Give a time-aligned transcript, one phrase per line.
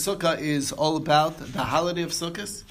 [0.00, 2.64] Sukkah is all about the holiday of Sukkot,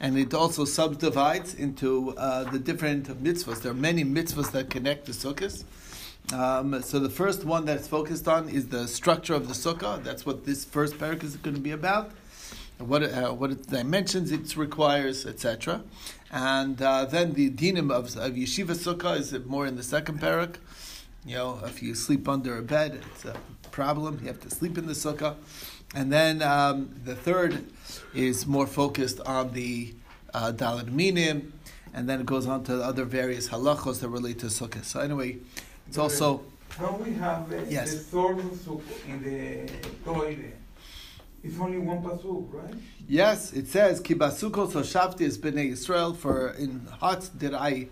[0.00, 3.62] and it also subdivides into uh, the different mitzvahs.
[3.62, 5.62] There are many mitzvahs that connect the Sukkot.
[6.32, 10.02] Um, so the first one that's focused on is the structure of the Sukkah.
[10.02, 12.10] That's what this first parak is going to be about.
[12.78, 15.82] What uh, what dimensions it requires, etc.
[16.32, 20.56] And uh, then the dinim of, of yeshiva sukkah is more in the second parak.
[21.24, 23.36] You know, if you sleep under a bed, it's a
[23.70, 24.18] problem.
[24.22, 25.36] You have to sleep in the sukkah.
[25.94, 27.64] And then um, the third
[28.14, 29.94] is more focused on the
[30.32, 31.52] uh, Dalet Minim,
[31.92, 34.84] and then it goes on to the other various halachos that relate to Sukkah.
[34.84, 35.38] So anyway,
[35.86, 36.42] it's also.
[36.80, 38.06] Don't we have uh, Yes.
[38.06, 39.72] the Sukkot in the
[40.04, 40.34] Torah?
[41.44, 42.74] It's only one pasuk, right?
[43.08, 46.14] Yes, it says Kibasukos Hoshafti is Bnei Israel.
[46.14, 47.88] For in huts did I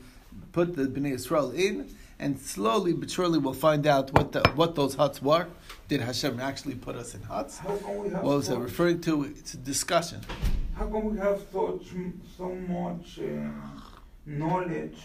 [0.53, 4.74] put the Bnei Israel in, and slowly but surely we'll find out what the, what
[4.77, 5.47] those huts were.
[5.88, 7.59] Did Hashem actually put us in huts?
[7.59, 9.24] How come we have What was such, referring to?
[9.24, 10.20] It's a discussion.
[10.77, 11.87] How come we have such
[12.37, 13.51] so much uh,
[14.27, 14.99] knowledge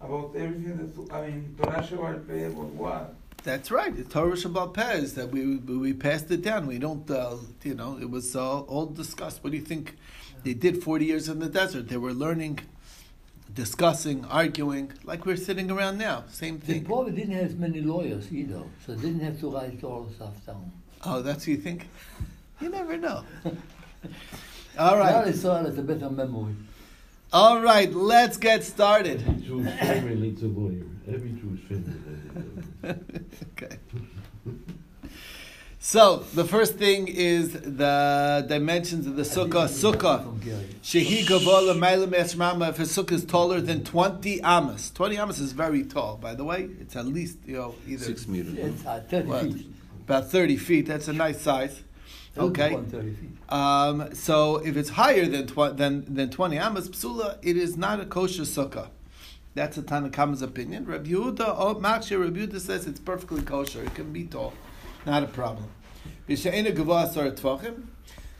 [0.00, 3.14] about everything that I mean Torah Shebal Peh was what?
[3.42, 3.94] That's right.
[3.96, 6.66] The Torah Shebal Peh is that we we passed it down.
[6.66, 9.42] We don't, uh, you know, it was uh, all discussed.
[9.42, 9.96] What do you think
[10.44, 11.88] they did 40 years in the desert?
[11.88, 12.60] They were learning,
[13.52, 16.24] discussing, arguing, like we're sitting around now.
[16.28, 16.84] Same They thing.
[16.84, 20.14] probably didn't have as many lawyers either, so they didn't have to write all the
[20.14, 20.70] stuff down.
[21.04, 21.88] Oh, that's what you think?
[22.60, 23.22] You never know.
[24.78, 25.28] All Now right.
[25.28, 26.54] Israel has a better memory.
[27.34, 29.20] All right, let's get started.
[29.20, 30.86] Every Jewish family needs a lawyer.
[31.06, 32.30] Every Jewish family needs
[32.84, 32.98] a lawyer.
[33.52, 33.76] okay.
[35.88, 39.68] So, the first thing is the dimensions of the sukkah.
[39.68, 40.24] Sukkah.
[40.24, 40.66] From Gary.
[40.82, 44.90] Shehi gavola meilim esrama if his sukkah is taller than 20 amas.
[44.90, 46.68] 20 amas is very tall, by the way.
[46.80, 48.54] It's at least, you know, either Six meters.
[48.58, 49.42] It's uh, 30 What?
[49.44, 49.66] feet.
[50.02, 50.86] about 30 feet.
[50.88, 51.80] That's a nice size.
[52.36, 52.76] Okay.
[53.48, 58.00] Um, so if it's higher than, tw- than, than 20 amas, psula, it is not
[58.00, 58.88] a kosher sukkah.
[59.54, 60.86] That's a Tanakama's opinion.
[60.86, 63.84] Rabbi Yehuda, oh, Machshir, Rabbi Yehuda says it's perfectly kosher.
[63.84, 64.52] It can be tall.
[65.06, 65.68] Not a problem.
[66.28, 67.84] B'she'ena gavah asar tvachim.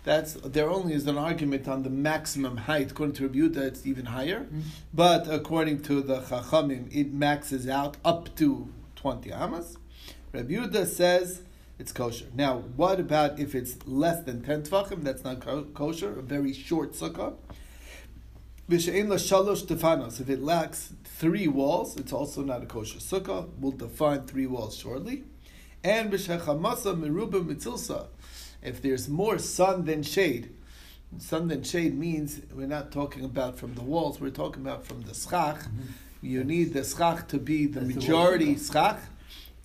[0.04, 2.92] That's, there only is an argument on the maximum height.
[2.92, 4.42] According to Rabbi Yehuda, it's even higher.
[4.42, 4.60] Mm-hmm.
[4.94, 9.76] But according to the Chachamim, it maxes out up to 20 amas.
[10.32, 11.42] Rabbi Yehuda says
[11.78, 12.26] it's kosher.
[12.34, 15.02] Now, what about if it's less than 10 tvachim?
[15.02, 15.40] That's not
[15.74, 17.34] kosher, a very short sukkah.
[18.70, 20.20] B'she'en la shalosh.
[20.20, 23.48] If it lacks three walls, it's also not a kosher sukkah.
[23.58, 25.24] We'll define three walls shortly.
[25.86, 28.08] And b'shechamasa meruba mitzilsa.
[28.60, 30.52] If there's more sun than shade,
[31.18, 35.02] sun than shade means we're not talking about from the walls, we're talking about from
[35.02, 35.60] the schach.
[36.20, 38.62] You need the schach to be the That's majority word.
[38.62, 39.00] schach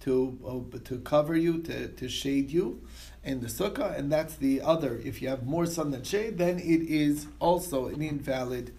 [0.01, 0.37] to
[0.73, 2.83] uh, to cover you, to, to shade you
[3.23, 5.01] in the sukkah, and that's the other.
[5.03, 8.75] If you have more sun than shade, then it is also an invalid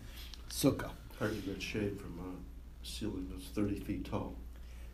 [0.49, 0.91] sukkah.
[1.19, 4.37] Hard to get shade from a ceiling that's thirty feet tall.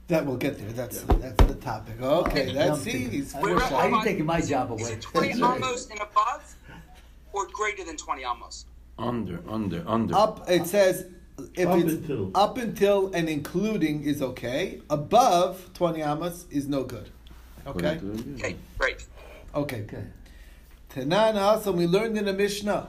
[0.09, 0.73] That we'll get there.
[0.73, 1.17] That's Yeah.
[1.19, 2.01] that's the topic.
[2.01, 3.11] Okay, that's Jumped see, in.
[3.11, 3.95] he's I- foreshadowing.
[3.95, 4.93] I ain't taking my job Is away.
[4.97, 5.57] it 20 That's right.
[5.59, 6.57] amos and above
[7.35, 8.65] or greater than 20 amos?
[8.99, 10.15] Under, under, under.
[10.17, 11.07] Up, it says
[11.55, 12.31] if Up it's until.
[12.35, 14.81] up until and including is okay.
[14.91, 17.11] Above twenty amas is no good.
[17.67, 17.97] Okay.
[17.97, 18.47] According to them, yeah.
[18.47, 19.07] Okay, great.
[19.55, 19.83] Okay.
[19.83, 20.05] Okay.
[20.91, 22.89] Tanan Hasan, we learned in a Mishnah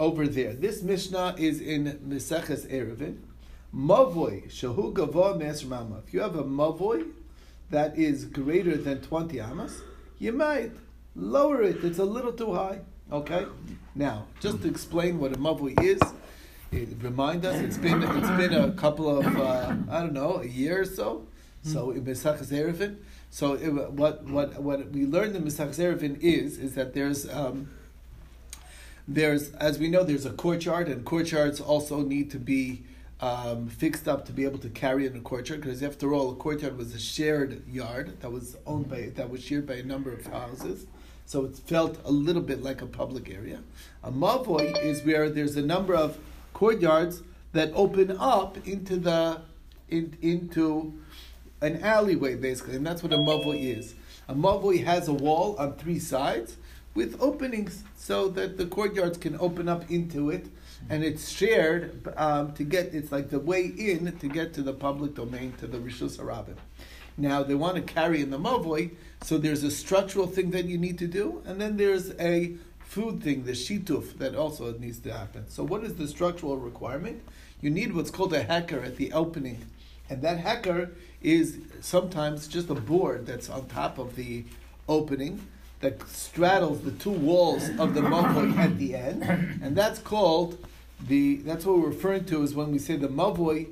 [0.00, 0.54] over there.
[0.54, 3.18] This Mishnah is in Meseches Eruvin.
[3.74, 6.02] Mavoy shahu gavoa mama.
[6.06, 7.10] If you have a mavoy
[7.70, 9.82] that is greater than twenty amas,
[10.18, 10.70] you might
[11.16, 11.82] lower it.
[11.82, 12.80] It's a little too high.
[13.10, 13.46] Okay.
[13.94, 16.00] Now, just to explain what a mavoy is,
[16.70, 17.60] it, remind us.
[17.60, 21.26] It's been it's been a couple of uh, I don't know a year or so.
[21.64, 22.98] So in Meseches Eruvin.
[23.30, 27.70] So it, what what what we learned in Meseches Eruvin is is that there's um,
[29.08, 32.82] there's as we know there's a courtyard and courtyards also need to be
[33.20, 36.36] um, fixed up to be able to carry in a courtyard because after all a
[36.36, 40.12] courtyard was a shared yard that was owned by that was shared by a number
[40.12, 40.86] of houses
[41.26, 43.60] so it felt a little bit like a public area
[44.02, 46.18] a mavoy is where there's a number of
[46.52, 47.22] courtyards
[47.52, 49.40] that open up into the
[49.88, 50.94] in, into
[51.60, 53.94] an alleyway basically, and that's what a mavoi is.
[54.28, 56.56] A mavoi has a wall on three sides
[56.94, 60.46] with openings so that the courtyards can open up into it,
[60.88, 62.94] and it's shared um, to get.
[62.94, 66.56] It's like the way in to get to the public domain to the rishus harabim.
[67.16, 68.90] Now they want to carry in the mavoi,
[69.22, 73.22] so there's a structural thing that you need to do, and then there's a food
[73.22, 75.48] thing, the shituf, that also needs to happen.
[75.48, 77.22] So what is the structural requirement?
[77.60, 79.64] You need what's called a hacker at the opening
[80.10, 80.90] and that hacker
[81.22, 84.44] is sometimes just a board that's on top of the
[84.88, 85.46] opening
[85.80, 89.22] that straddles the two walls of the mavoi at the end,
[89.62, 90.58] and that's called
[91.00, 91.36] the.
[91.36, 93.68] That's what we're referring to is when we say the mavoi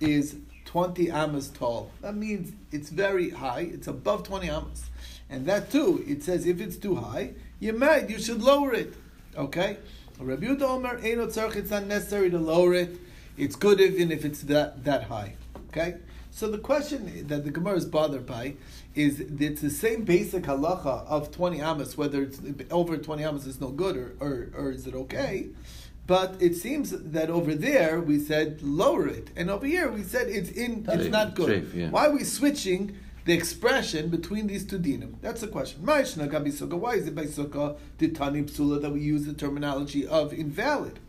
[0.00, 1.90] is twenty amas tall.
[2.02, 3.68] That means it's very high.
[3.72, 4.86] It's above twenty amas,
[5.30, 6.04] and that too.
[6.06, 8.94] It says if it's too high, you might you should lower it.
[9.36, 9.78] Okay.
[10.18, 10.98] Rabbi Yehuda Omer.
[11.02, 12.96] It's not necessary to lower it.
[13.36, 15.34] It's good even if it's that that high.
[15.68, 15.96] Okay.
[16.30, 18.56] So the question that the Gemara is bothered by
[18.94, 22.40] is it's the same basic halacha of 20 amas, whether it's
[22.70, 25.46] over 20 amas is no good or, or, or is it okay.
[26.06, 30.28] But it seems that over there we said lower it, and over here we said
[30.28, 31.70] it's in, it's not good.
[31.74, 31.90] yeah.
[31.90, 35.14] Why are we switching the expression between these two dinim?
[35.20, 35.84] That's the question.
[35.84, 41.00] Why is it by sukkah titani psula that we use the terminology of invalid,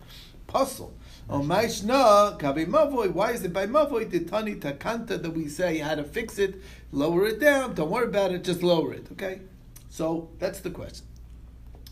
[0.47, 0.93] pasul?
[1.29, 3.11] Oh, ma'ishna mavoi.
[3.11, 6.59] Why is it by mavoi titani takanta that we say how to fix it,
[6.91, 7.75] lower it down?
[7.75, 9.05] Don't worry about it, just lower it.
[9.11, 9.41] Okay.
[9.89, 11.05] So that's the question.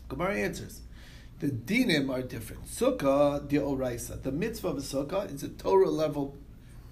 [0.08, 0.80] Gemara answers.
[1.38, 2.64] The dinim are different.
[2.66, 4.22] Sukkah, the oraisa.
[4.22, 6.34] The mitzvah of a sukkah is a Torah level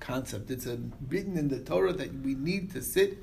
[0.01, 0.51] concept.
[0.51, 3.19] It's a, written in the Torah that we need to sit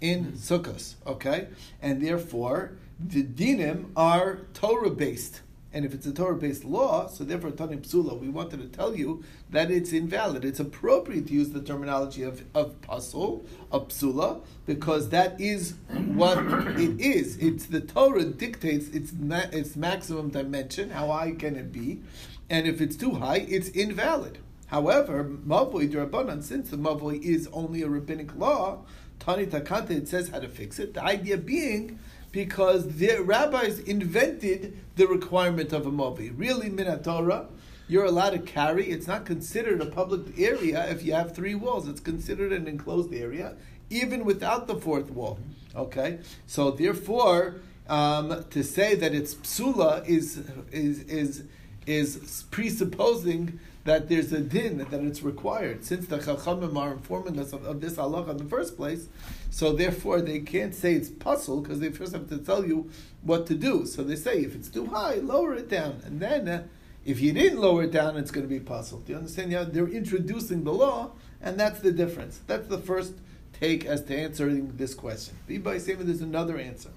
[0.00, 1.48] in sukkahs, okay?
[1.82, 5.42] And therefore, the dinim are Torah based.
[5.74, 8.94] And if it's a Torah based law, so therefore, Tanim Psula, we wanted to tell
[8.94, 10.44] you that it's invalid.
[10.44, 16.38] It's appropriate to use the terminology of, of Pasul, of Psula, because that is what
[16.78, 17.38] it is.
[17.38, 22.02] It's the Torah dictates its, ma- its maximum dimension, how high can it be,
[22.50, 24.38] and if it's too high, it's invalid.
[24.66, 28.84] However, Mavoi Durabanan, since the Mavoi is only a rabbinic law,
[29.18, 30.94] Tani Takanta, it says how to fix it.
[30.94, 31.98] The idea being
[32.32, 36.32] because the rabbis invented the requirement of a Mavoi.
[36.34, 37.46] Really, Minatorah,
[37.88, 38.86] you're allowed to carry.
[38.90, 41.86] It's not considered a public area if you have three walls.
[41.86, 43.54] It's considered an enclosed area,
[43.90, 45.38] even without the fourth wall.
[45.76, 46.18] Okay?
[46.46, 47.56] So therefore,
[47.88, 51.44] um, to say that it's psula is is is
[51.86, 55.84] is presupposing that there's a din that it's required.
[55.84, 59.08] Since the chachamim are informing us of, of this halacha in the first place,
[59.50, 62.90] so therefore they can't say it's pasul because they first have to tell you
[63.22, 63.86] what to do.
[63.86, 66.62] So they say if it's too high, lower it down, and then uh,
[67.04, 69.00] if you didn't lower it down, it's going to be pasul.
[69.00, 69.50] Do you understand?
[69.50, 72.40] Yeah, they're introducing the law, and that's the difference.
[72.46, 73.14] That's the first
[73.52, 75.36] take as to answering this question.
[75.62, 76.90] By saying there's another answer.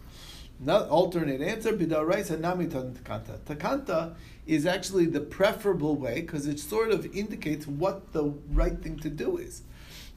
[0.60, 3.40] Not alternate answer, bidaraisa nami takanta.
[3.40, 8.98] Takanta is actually the preferable way because it sort of indicates what the right thing
[9.00, 9.64] to do is.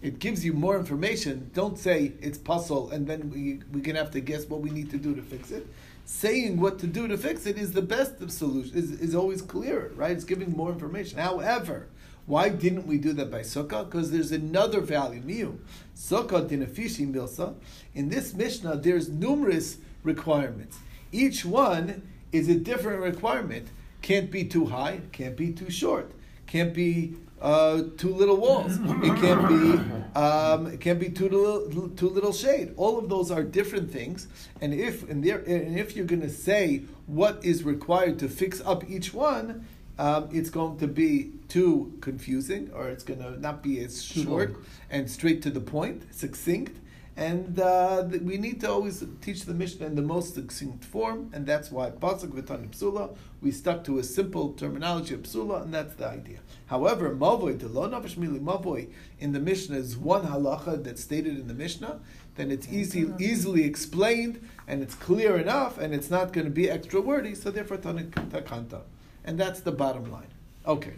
[0.00, 1.50] It gives you more information.
[1.54, 4.90] Don't say it's pasul and then we, we can have to guess what we need
[4.90, 5.66] to do to fix it.
[6.04, 9.42] Saying what to do to fix it is the best of solution, is, is always
[9.42, 10.12] clearer, right?
[10.12, 11.18] It's giving more information.
[11.18, 11.88] However,
[12.26, 13.86] why didn't we do that by sukkah?
[13.86, 15.22] Because there's another value.
[15.22, 15.58] Miu.
[15.96, 17.54] Sukkah dinafishi milsa.
[17.94, 20.78] In this Mishnah, there's numerous requirements.
[21.10, 23.68] Each one is a different requirement.
[24.08, 26.12] Can't be too high, can't be too short,
[26.46, 27.12] can't be
[27.42, 28.78] uh, too little walls.
[29.08, 32.72] It can't be um, it can't be too little too little shade.
[32.78, 34.26] All of those are different things.
[34.62, 38.62] And if and, there, and if you're going to say what is required to fix
[38.64, 39.66] up each one,
[39.98, 44.56] um, it's going to be too confusing, or it's going to not be as short
[44.88, 46.78] and straight to the point, succinct.
[47.18, 51.44] And uh, we need to always teach the Mishnah in the most succinct form, and
[51.44, 53.16] that's why pasuk v'tani psula.
[53.40, 56.38] We stuck to a simple terminology of psula, and that's the idea.
[56.66, 58.88] However, mavoi to lo nafesh mili mavoi
[59.20, 62.00] in the Mishnah is one halacha that's stated in the Mishnah.
[62.34, 66.68] Then it's easy, easily explained, and it's clear enough, and it's not going to be
[66.68, 67.34] extra wordy.
[67.34, 68.82] So therefore, takanta,
[69.24, 70.28] and that's the bottom line.
[70.66, 70.94] Okay.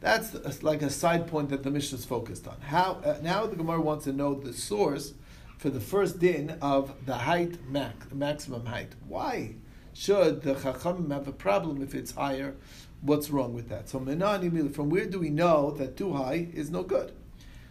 [0.00, 2.60] That's like a side point that the Mishnah is focused on.
[2.60, 5.14] How uh, now the Gemara wants to know the source
[5.58, 8.92] for the first din of the height max, maximum height.
[9.08, 9.54] Why
[9.96, 12.54] should the Chachamim have a problem if it's higher?
[13.00, 13.88] What's wrong with that?
[13.88, 17.12] So from where do we know that too high is no good?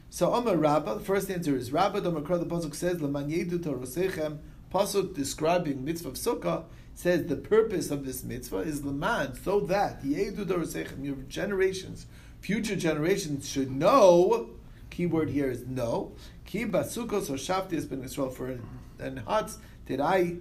[0.10, 4.40] So Amar Rabba, the first answer is Rabba Damakra, the Pasuk says, Laman Yedu Torosechem,
[4.74, 6.64] Pasuk describing mitzvah of Sukkah,
[6.96, 12.08] says the purpose of this mitzvah is Laman, so that Yedu Torosechem, your generations,
[12.40, 14.50] future generations should know,
[14.90, 16.14] keyword here is know,
[16.46, 18.58] Ki Basukos or Shafti has been Israel for
[18.98, 20.38] and huts did I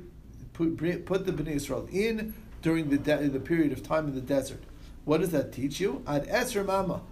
[0.55, 2.33] put, put the Bnei Israel in
[2.63, 4.63] during the, de- the period of time in the desert.
[5.05, 6.03] What does that teach you?
[6.07, 7.03] Ad Esr Mama.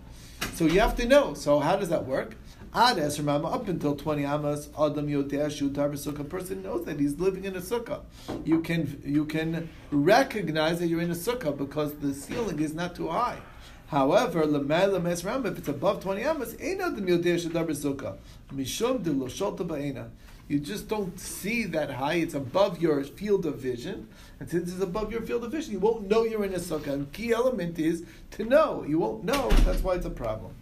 [0.55, 1.35] So you have to know.
[1.35, 2.37] So how does that work?
[2.75, 6.99] Ad Esr Mama, up until 20 Amas, Adam Yodeh Shutar B'Sukkah, a person knows that
[6.99, 8.01] he's living in a sukkah.
[8.47, 12.95] You can, you can recognize that you're in a sukkah because the ceiling is not
[12.95, 13.41] too high.
[13.89, 18.17] However, Lemela Mes Ramba, if it's above 20 Amas, Eina Adam Yodeh Shutar B'Sukkah.
[18.55, 20.09] Mishum de Lo Sholta Ba'ena.
[20.53, 22.17] You just don't see that high.
[22.17, 24.09] It's above your field of vision.
[24.39, 26.89] And since it's above your field of vision, you won't know you're in a sukkah.
[26.89, 28.85] And key element is to know.
[28.87, 29.49] You won't know.
[29.65, 30.53] That's why it's a problem.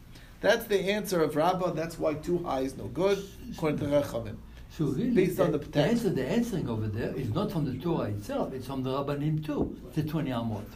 [0.42, 1.72] That's the answer of Rabbah.
[1.72, 3.18] That's why too high is no good,
[3.52, 4.36] according to Chachamim.
[4.70, 7.64] So really, Based the, on the the answer, the answering over there is not from
[7.64, 9.76] the Torah itself; it's from the Rabbanim too.
[9.94, 10.66] The twenty amot.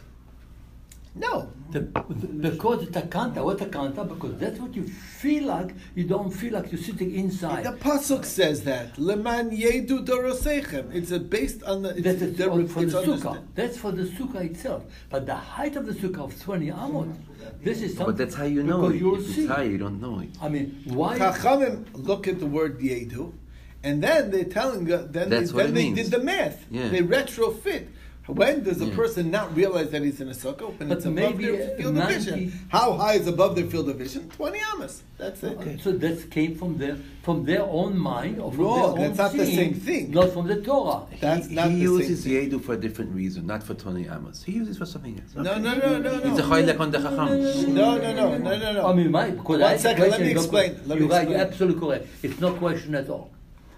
[1.15, 1.49] No.
[1.71, 1.79] The,
[2.09, 4.07] the, because the takanta, what takanta?
[4.07, 5.73] Because that's what you feel like.
[5.95, 7.63] You don't feel like you're sitting inside.
[7.65, 10.93] The pasuk says that leman yedu dorosechem.
[10.93, 11.89] It's a based on the.
[11.89, 13.43] It's, That's the- for, for it's the sukkah.
[13.55, 14.83] That's for the sukkah itself.
[15.09, 17.15] But the height of the sukkah of 20 amot,
[17.63, 18.05] this is something.
[18.07, 18.99] But that's how you know because it.
[18.99, 19.47] You'll If see.
[19.47, 20.29] high, you don't know it.
[20.41, 21.17] I mean, why?
[21.17, 23.33] Chachamim look at the word yedu,
[23.83, 24.91] and then they're telling.
[24.91, 26.09] uh, Then That's they, what then it they means.
[26.09, 26.65] did the math.
[26.69, 26.89] Yeah.
[26.89, 27.87] They retrofit.
[28.27, 28.95] When does a Yeah.
[28.95, 31.95] person not realize that he's in a sukkah when But it's above their uh, field
[31.95, 32.59] 90 of vision?
[32.69, 34.29] How high is above their field of vision?
[34.35, 35.03] Twenty amas.
[35.19, 35.57] That's it.
[35.59, 39.13] Okay, so that came from their from their own mind or from Wrong, their own
[39.15, 40.11] that's not the same thing.
[40.11, 41.03] Not from the Torah.
[41.21, 42.59] That's he not he the uses same thing.
[42.59, 44.43] Yedu for a different reason, not for 20 amos.
[44.43, 45.35] He uses for something else.
[45.35, 46.29] No, no, no, no, no.
[46.29, 46.49] It's a no.
[46.49, 47.75] choylek on the chacham.
[47.75, 48.87] No, no, no, no, no, no.
[48.87, 51.29] I mean, my because One I asked second, let me explain, let me you're right.
[51.29, 52.07] You're absolutely correct.
[52.23, 53.29] It's no question at all.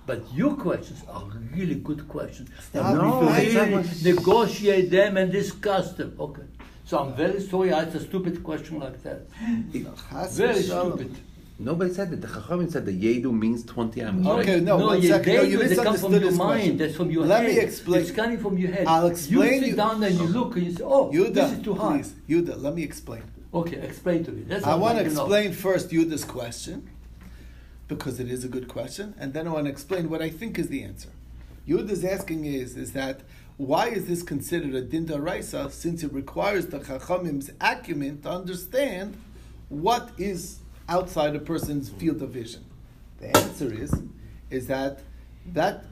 [0.08, 2.50] But your questions are really good questions.
[2.72, 2.94] That Stop.
[2.94, 6.16] we No, need to really negotiate them and discuss them.
[6.28, 6.44] Okay.
[6.86, 9.20] So I'm very sorry I asked a stupid question like that.
[10.32, 11.12] Very stupid.
[11.60, 12.22] Nobody said that.
[12.22, 14.26] The chacham said the Yedu means 20 amos.
[14.28, 14.40] right?
[14.42, 15.34] Okay, no, one you second.
[15.36, 16.38] No, you do, they come from misunderstood your mind.
[16.60, 16.78] question.
[16.78, 17.48] That's from your Let head.
[17.50, 18.02] Let me explain.
[18.02, 18.86] It's coming from your head.
[18.88, 21.52] I'll explain You sit you- down and you look and you say, "Oh, Yuda, this
[21.54, 23.24] is too high." please, Yuda, let me explain.
[23.54, 24.44] Okay, explain to me.
[24.48, 25.22] That's I want to like know.
[25.24, 26.88] explain first Yuda's question
[27.88, 30.60] because it is a good question, and then I want to explain what I think
[30.60, 31.10] is the answer.
[31.68, 33.22] Yuda's asking is is that
[33.58, 39.18] why is this considered a dinda raisa since it requires the chachamim's acumen to understand
[39.70, 42.64] what is outside a person's field of vision?
[43.20, 43.94] The answer is
[44.50, 45.00] is that
[45.54, 45.86] that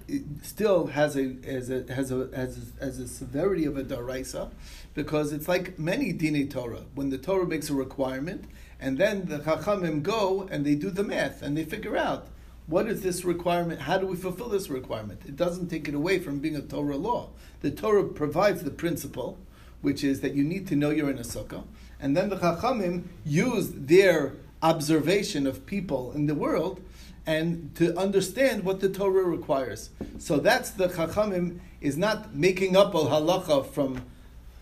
[0.44, 4.52] still has a has a has a has a, has a severity of a daraisa
[4.94, 8.46] because it's like many dine Torah when the Torah makes a requirement
[8.80, 12.28] and then the chachamim go and they do the math and they figure out
[12.68, 16.20] what is this requirement how do we fulfill this requirement it doesn't take it away
[16.20, 17.30] from being a Torah law
[17.62, 19.38] the Torah provides the principle
[19.82, 21.64] which is that you need to know you're in a sukkah
[22.00, 26.82] and then the chachamim use their observation of people in the world
[27.26, 29.90] and to understand what the Torah requires.
[30.20, 34.04] So that's the Chachamim is not making up a halacha from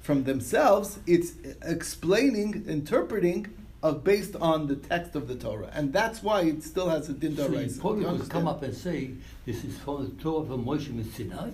[0.01, 0.99] from themselves.
[1.07, 3.47] It's explaining, interpreting
[3.83, 7.13] of based on the text of the Torah, and that's why it still has a
[7.13, 7.79] din So you daraisa.
[7.81, 9.11] probably You could come up and say
[9.45, 11.51] this is from the Torah of Moshe Sinai.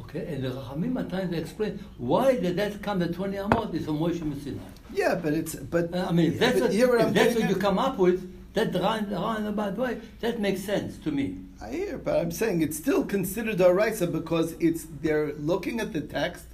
[0.00, 3.86] Okay, and the Chachamim at times explain why did that come the 20 Amot is
[3.86, 4.58] from Moshe Sinai.
[4.92, 7.48] Yeah, but it's but Uh, I mean, if that's what, you what if that's what
[7.48, 8.20] you come up with,
[8.54, 11.36] that round, roundabout way, that makes sense to me.
[11.62, 16.00] I hear, but I'm saying it's still considered daraisa because it's they're looking at the
[16.00, 16.46] text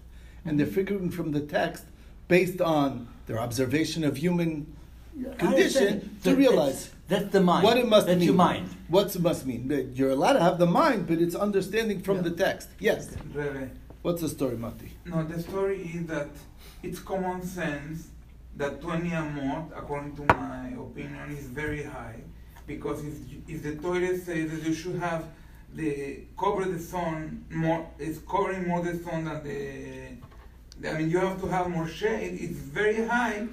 [0.45, 1.85] and they're figuring from the text
[2.29, 4.76] based on their observation of human
[5.25, 6.23] condition understand.
[6.23, 7.65] to That- realize that's, that's the mind.
[7.65, 8.27] what it must that's mean.
[8.27, 8.69] your mind.
[8.89, 9.91] What it must mean?
[9.95, 12.23] You're allowed to have the mind, but it's understanding from Yeah.
[12.23, 12.69] the text.
[12.79, 13.09] Yes.
[13.35, 13.71] Rebe.
[14.03, 14.91] What's the story, Mati?
[15.05, 16.29] No, the story is that
[16.83, 18.09] it's common sense
[18.57, 22.21] that 20 amot, according to my opinion, is very high
[22.67, 23.15] because if,
[23.49, 25.25] if the Torah says that you should have
[25.75, 31.19] the cover the sun more, it's covering more the sun than the, I mean, you
[31.19, 32.39] have to have more shade.
[32.41, 33.47] It's very high.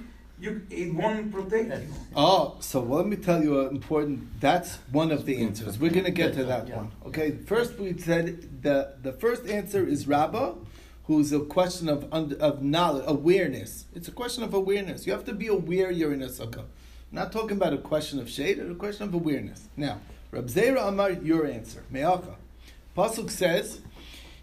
[0.44, 1.88] You, it won't protect you.
[2.14, 4.40] Oh, so let me tell you an important.
[4.40, 5.78] That's one of the answers.
[5.78, 6.76] We're going to get to that Yeah.
[6.80, 6.90] one.
[7.06, 7.28] Okay.
[7.52, 10.50] First, we said the the first answer is Rabbah,
[11.06, 13.86] who's a question of of knowledge, awareness.
[13.94, 15.06] It's a question of awareness.
[15.06, 16.64] You have to be aware you're in a sukkah.
[17.10, 19.60] Not talking about a question of shade, but a question of awareness.
[19.76, 19.96] Now,
[20.30, 21.82] Rab Zera Amar, your answer.
[21.90, 22.34] Me'acha.
[22.96, 23.80] Pasuk says,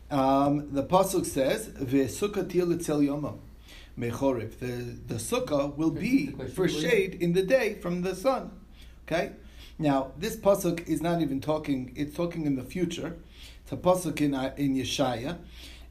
[0.10, 3.38] um, the pasuk says, "Ve'sukkah til yomam."
[4.02, 4.60] Mechorif.
[4.60, 8.52] The the sukkah will be for shade in the day from the sun.
[9.06, 9.34] Okay.
[9.78, 13.18] Now this pasuk is not even talking; it's talking in the future.
[13.64, 15.38] It's a pasuk in uh, in Yeshaya,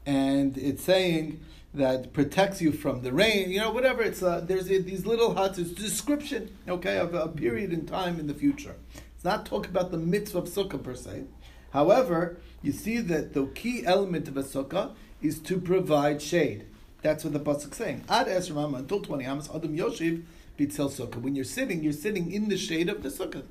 [0.05, 1.39] and it's saying
[1.73, 3.49] that protects you from the rain.
[3.49, 4.01] You know, whatever.
[4.01, 5.57] It's uh, there's uh, these little huts.
[5.57, 8.75] It's description, okay, of a period in time in the future.
[9.15, 11.23] It's not talking about the mitzvah of sukkah per se.
[11.71, 16.65] However, you see that the key element of a sukkah is to provide shade.
[17.01, 18.03] That's what the pasuk is saying.
[18.09, 20.23] Ad esramam until twenty amas adam yoshiv
[20.57, 21.15] bitzel sukkah.
[21.21, 23.43] When you're sitting, you're sitting in the shade of the sukkah.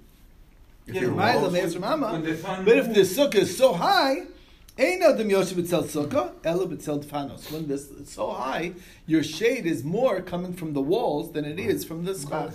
[0.86, 3.72] If Yeah, you're but ma'alam also the sun but if the moves- sukkah is so
[3.72, 4.22] high,
[4.78, 7.50] ain't adam yoshiv bitzel sukkah ela bitzel tfanos.
[7.52, 8.72] When this is so high,
[9.06, 12.52] your shade is more coming from the walls than it is from the schach.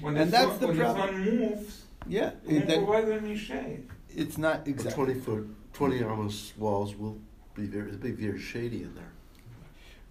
[0.00, 1.24] When And the that's the when problem.
[1.24, 3.88] the sun moves, Yeah, it it, won't then any shade.
[4.10, 5.04] it's not A exactly.
[5.04, 7.16] twenty foot 20 Amos walls will
[7.54, 9.11] be very, it'll be very shady in there.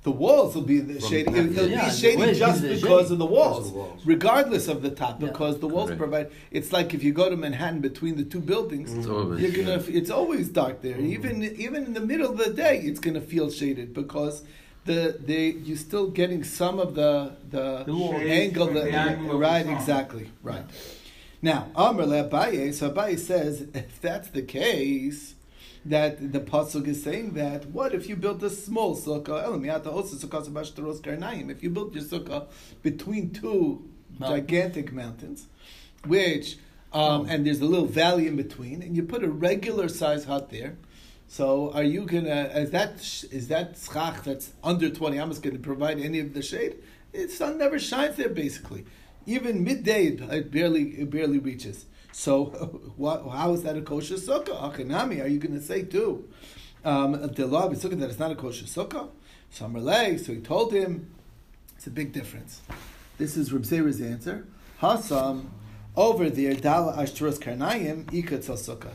[0.04, 1.30] The walls will be the From shady.
[1.32, 3.12] It'll, it'll Yeah, be the shady just because shade.
[3.12, 4.02] of the walls, of the walls.
[4.04, 5.28] regardless of the top, Yeah.
[5.28, 6.00] because the walls Correct.
[6.00, 6.32] provide.
[6.50, 9.84] It's like if you go to Manhattan between the two buildings, It's always you're gonna.
[9.84, 9.96] shade.
[9.96, 10.96] It's always dark there.
[10.96, 11.06] Mm-hmm.
[11.18, 14.42] Even even in the middle of the day, it's gonna feel shaded because
[14.86, 18.68] the the you're still getting some of the the, The angle.
[18.70, 20.66] Shades The, angle right, exactly, right.
[21.44, 25.36] Now, Amr le Abaye, so Abaye says, if that's the case,
[25.86, 29.44] that the pasuk is saying that, what if you built a small sukkah?
[29.44, 31.50] Elam yata osa sukkah.
[31.50, 32.48] If you built your sukkah
[32.82, 35.48] between two gigantic mountains,
[36.06, 36.58] which
[36.94, 40.50] um, and there's a little valley in between, and you put a regular size hut
[40.50, 40.78] there.
[41.28, 42.52] So, are you gonna?
[42.54, 42.96] Is that
[43.32, 46.76] is that schach that's under twenty amos going to provide any of the shade?
[47.14, 48.86] The sun never shines there, basically.
[49.26, 51.86] Even midday, it barely it barely reaches.
[52.12, 52.46] So,
[52.98, 54.74] what, how is that a kosher sukkah?
[54.74, 56.28] Achinami, are you going to say too?
[56.84, 59.10] Um, the law of sukkah that it's not a kosher sukkah.
[59.50, 61.14] So Amalei, so he told him,
[61.76, 62.62] it's a big difference.
[63.18, 64.48] This is Reb Zera's answer.
[64.82, 65.48] Hasam,
[65.96, 68.94] over there, Dal Ashtaros Karnayim, Ikatz sukkah.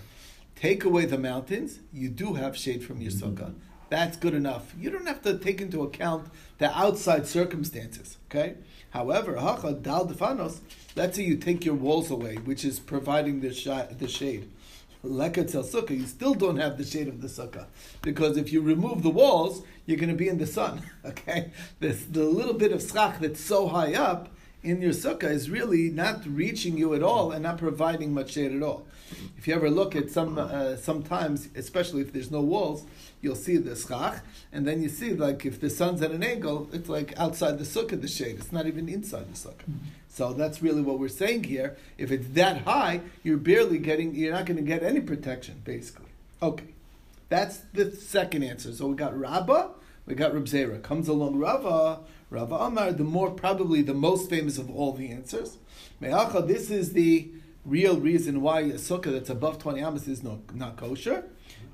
[0.55, 3.55] Take away the mountains, you do have shade from your sukkah.
[3.89, 4.75] That's good enough.
[4.79, 8.17] You don't have to take into account the outside circumstances.
[8.29, 8.55] Okay.
[8.91, 10.61] However, hacha dal defanos.
[10.97, 14.51] Let's say you take your walls away, which is providing the shi- the shade.
[15.05, 17.67] Lekatzel sukkah, you still don't have the shade of the sukkah
[18.01, 20.81] because if you remove the walls, you're going to be in the sun.
[21.05, 21.51] Okay,
[21.81, 24.31] this the little bit of schach that's so high up
[24.63, 28.53] in your sukkah is really not reaching you at all and not providing much shade
[28.53, 28.87] at all.
[29.37, 32.85] If you ever look at some, uh, sometimes, especially if there's no walls,
[33.21, 36.69] you'll see the schach, and then you see like if the sun's at an angle,
[36.73, 38.37] it's like outside the sukkah the shade.
[38.39, 39.69] It's not even inside the sukkah.
[40.17, 41.77] So that's really what we're saying here.
[41.99, 44.15] If it's that high, you're barely getting.
[44.15, 46.07] You're not going to get any protection, basically.
[46.43, 46.69] Okay,
[47.29, 48.73] that's the second answer.
[48.73, 49.73] So we got Rabbah,
[50.07, 50.83] we got Reb Zera.
[50.83, 51.99] Comes along Rava,
[52.31, 55.59] Rava Amar, the more probably the most famous of all the answers.
[56.01, 57.29] Me'acha, this is the
[57.67, 61.25] real reason why a sukkah that's above 20 amas is no, not kosher.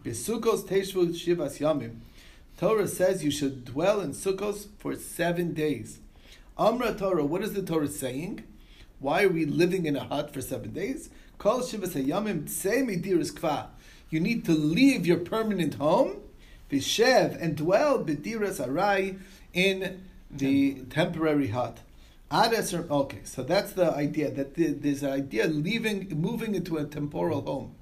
[0.04, 1.98] Besukos teshvu shivas yamim.
[2.58, 6.00] Torah says you should dwell in sukkos for seven days.
[6.58, 8.44] Amra Torah, what is the Torah saying?
[8.98, 11.08] Why are we living in a hut for seven days?
[11.38, 13.68] Kol shivas hayamim tsei midiris kva.
[14.10, 16.20] You need to leave your permanent home,
[16.70, 19.18] vishev, and dwell b'diras arai
[19.54, 21.78] in the temporary hut.
[22.30, 27.42] Okay, so that's the idea that the, there's an idea leaving, moving into a temporal
[27.42, 27.74] home.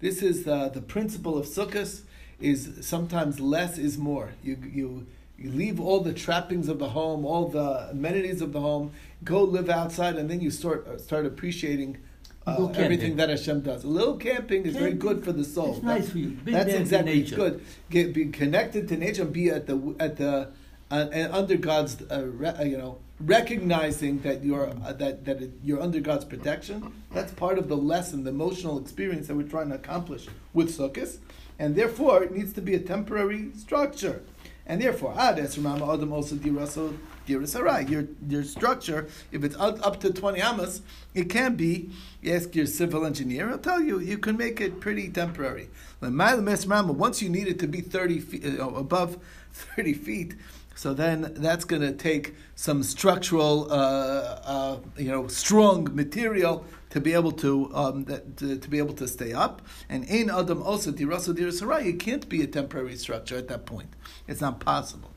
[0.00, 2.02] This is uh, the principle of sukkahs.
[2.40, 4.30] Is sometimes less is more.
[4.42, 5.06] You you
[5.38, 8.92] you leave all the trappings of the home, all the amenities of the home,
[9.24, 11.98] go live outside, and then you start uh, start appreciating
[12.46, 13.84] uh, everything that Hashem does.
[13.84, 15.74] A little camping is very good for the soul.
[15.74, 16.28] It's nice for you.
[16.28, 17.64] Be That's exactly good.
[17.90, 20.50] Get, be connected to nature and be at the at the
[20.90, 25.42] uh, and under God's uh, re, uh, you know recognizing that you're uh, that that
[25.42, 26.92] it, you're under God's protection.
[27.12, 31.18] That's part of the lesson, the emotional experience that we're trying to accomplish with Sukkot,
[31.58, 34.22] and therefore it needs to be a temporary structure.
[34.66, 36.96] And therefore, Ades Rama Adam also diraso
[37.28, 37.88] dirasarai.
[37.88, 40.80] Your your structure, if it's up, to twenty amas,
[41.14, 41.90] it can be.
[42.22, 45.68] You ask your civil engineer; he'll tell you you can make it pretty temporary.
[46.00, 49.18] Once you need it to be thirty feet above
[49.52, 50.34] thirty feet,
[50.74, 57.00] so then that's going to take some structural, uh, uh, you know, strong material to
[57.00, 59.60] be able to, um, that, to to be able to stay up.
[59.88, 61.86] And ein adam also diraso dirasarai.
[61.86, 63.88] It can't be a temporary structure at that point.
[64.28, 65.10] It's not possible.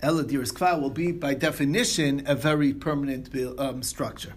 [0.00, 4.34] Ela diras kva will be by definition a very permanent um, structure.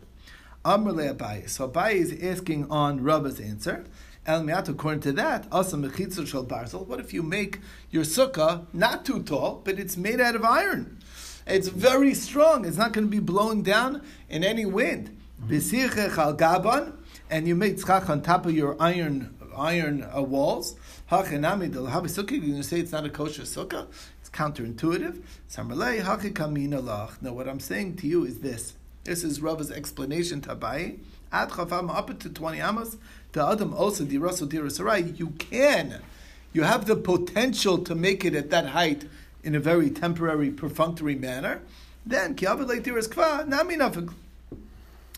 [0.65, 1.47] Amr le Abaye.
[1.47, 3.85] So Abaye is asking on Rabba's answer.
[4.25, 6.87] El Miat, according to that, asa mechitzah shel barzel.
[6.87, 7.59] What if you make
[7.91, 10.97] your sukkah not too tall, but it's made out of iron?
[11.45, 12.65] It's very strong.
[12.65, 15.19] It's not going to be blown down in any wind.
[15.47, 16.93] B'sirche chal gaban,
[17.29, 20.75] and you make tzchach on top of your iron iron uh, walls.
[21.11, 22.31] Hachenami del sukkah.
[22.31, 23.87] You're going to say it's not a kosher sukkah.
[24.21, 25.21] It's counterintuitive.
[25.51, 27.21] Samarlei hachikamina lach.
[27.21, 28.75] Now, what I'm saying to you is this.
[29.03, 30.99] This is Rava's explanation to Abaye.
[31.33, 32.95] Ad chafam up to 20 amos.
[33.33, 35.19] The adam also diraso dirasarai.
[35.19, 36.01] You can.
[36.53, 39.09] You have the potential to make it at that height
[39.43, 41.61] in a very temporary, perfunctory manner.
[42.05, 44.13] Then kiavalei diras kva nami nafik.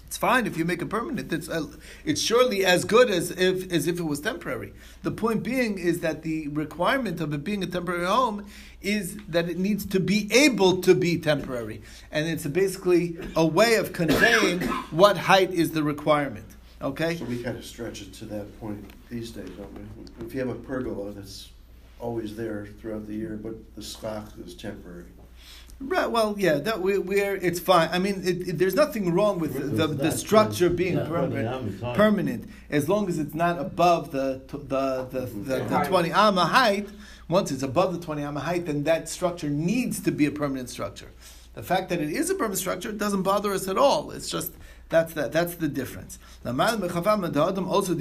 [0.07, 1.33] It's fine if you make it permanent.
[1.33, 1.65] It's, uh,
[2.05, 4.73] it's surely as good as if as if it was temporary.
[5.03, 8.45] The point being is that the requirement of it being a temporary home
[8.81, 13.75] is that it needs to be able to be temporary, and it's basically a way
[13.75, 16.45] of conveying what height is the requirement.
[16.81, 17.17] Okay.
[17.17, 18.85] So we kind of stretch it to that point.
[19.09, 20.25] these days, don't we?
[20.25, 21.49] If you have a pergola that's
[21.99, 25.05] always there throughout the year, but the schach is temporary.
[25.79, 26.09] Right.
[26.09, 26.55] Well, yeah.
[26.55, 27.89] That we, we're it's fine.
[27.91, 31.81] I mean, it, it, there's nothing wrong with the, the, the structure being Yeah, permanent,
[31.95, 36.45] permanent, as long as it's not above the t- the the, the, the twenty amma
[36.45, 36.87] height.
[37.27, 40.69] Once it's above the twenty amma height, then that structure needs to be a permanent
[40.69, 41.11] structure.
[41.55, 44.11] The fact that it is a permanent structure doesn't bother us at all.
[44.11, 44.53] It's just
[44.89, 46.19] that's the, that's the difference.
[46.45, 47.95] Also,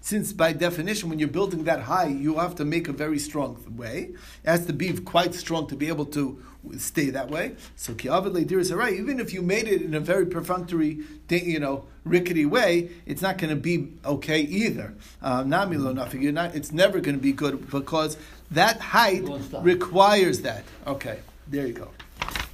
[0.00, 3.56] since by definition, when you're building that high, you have to make a very strong
[3.76, 4.10] way.
[4.44, 6.42] It has to be quite strong to be able to
[6.78, 7.54] stay that way.
[7.76, 11.84] So ki'avad leidiris haray, even if you made it in a very perfunctory, you know,
[12.04, 14.94] rickety way, it's not going to be okay either.
[15.22, 16.56] Uh, Nami lo you're not.
[16.56, 18.16] It's never going to be good because
[18.50, 19.64] that height It won't stop.
[19.64, 20.64] requires that.
[20.86, 21.90] Okay, there you go.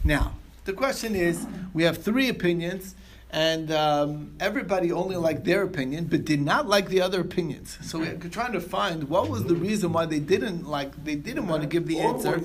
[0.05, 2.95] Now the question is, we have three opinions.
[3.35, 7.79] And um, everybody only liked their opinion, but did not like the other opinions.
[7.81, 11.03] So we're trying to find what was the reason why they didn't like.
[11.03, 12.43] They didn't want to give the answer.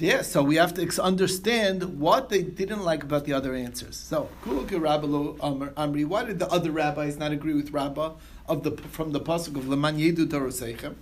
[0.00, 3.96] Yeah, so we have to ex- understand what they didn't like about the other answers.
[3.96, 8.14] So, Amri, why did the other rabbis not agree with Rabbah
[8.48, 10.96] of the from the pasuk of Leman Yedu Doroseichem?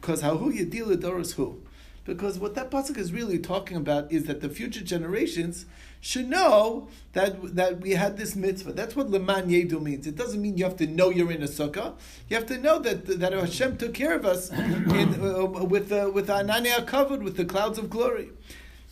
[0.00, 1.60] Because how who Yedila Doros who?
[2.04, 5.64] Because what that pasuk is really talking about is that the future generations
[6.02, 8.72] should know that that we had this mitzvah.
[8.72, 10.06] That's what Leman Yedu means.
[10.06, 11.94] It doesn't mean you have to know you're in a sukkah.
[12.28, 16.10] You have to know that that Hashem took care of us in, uh, with uh,
[16.12, 18.30] with Anania covered with the clouds of glory.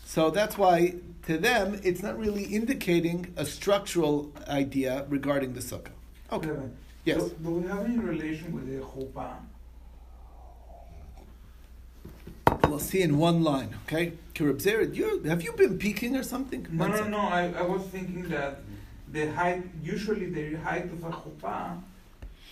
[0.07, 0.95] So that's why
[1.27, 5.93] to them it's not really indicating a structural idea regarding the sukkah.
[6.33, 6.57] Okay.
[7.05, 7.25] Yes.
[7.25, 9.37] Do, do we have any relation with the chuppah?
[12.73, 13.75] We'll see in one line.
[13.85, 14.15] Okay.
[14.35, 16.67] Kirib Zera, you have you been peeking or something?
[16.71, 17.19] No, One no, no.
[17.19, 18.61] I, I was thinking that
[19.13, 21.83] the height, usually the height of a chuppah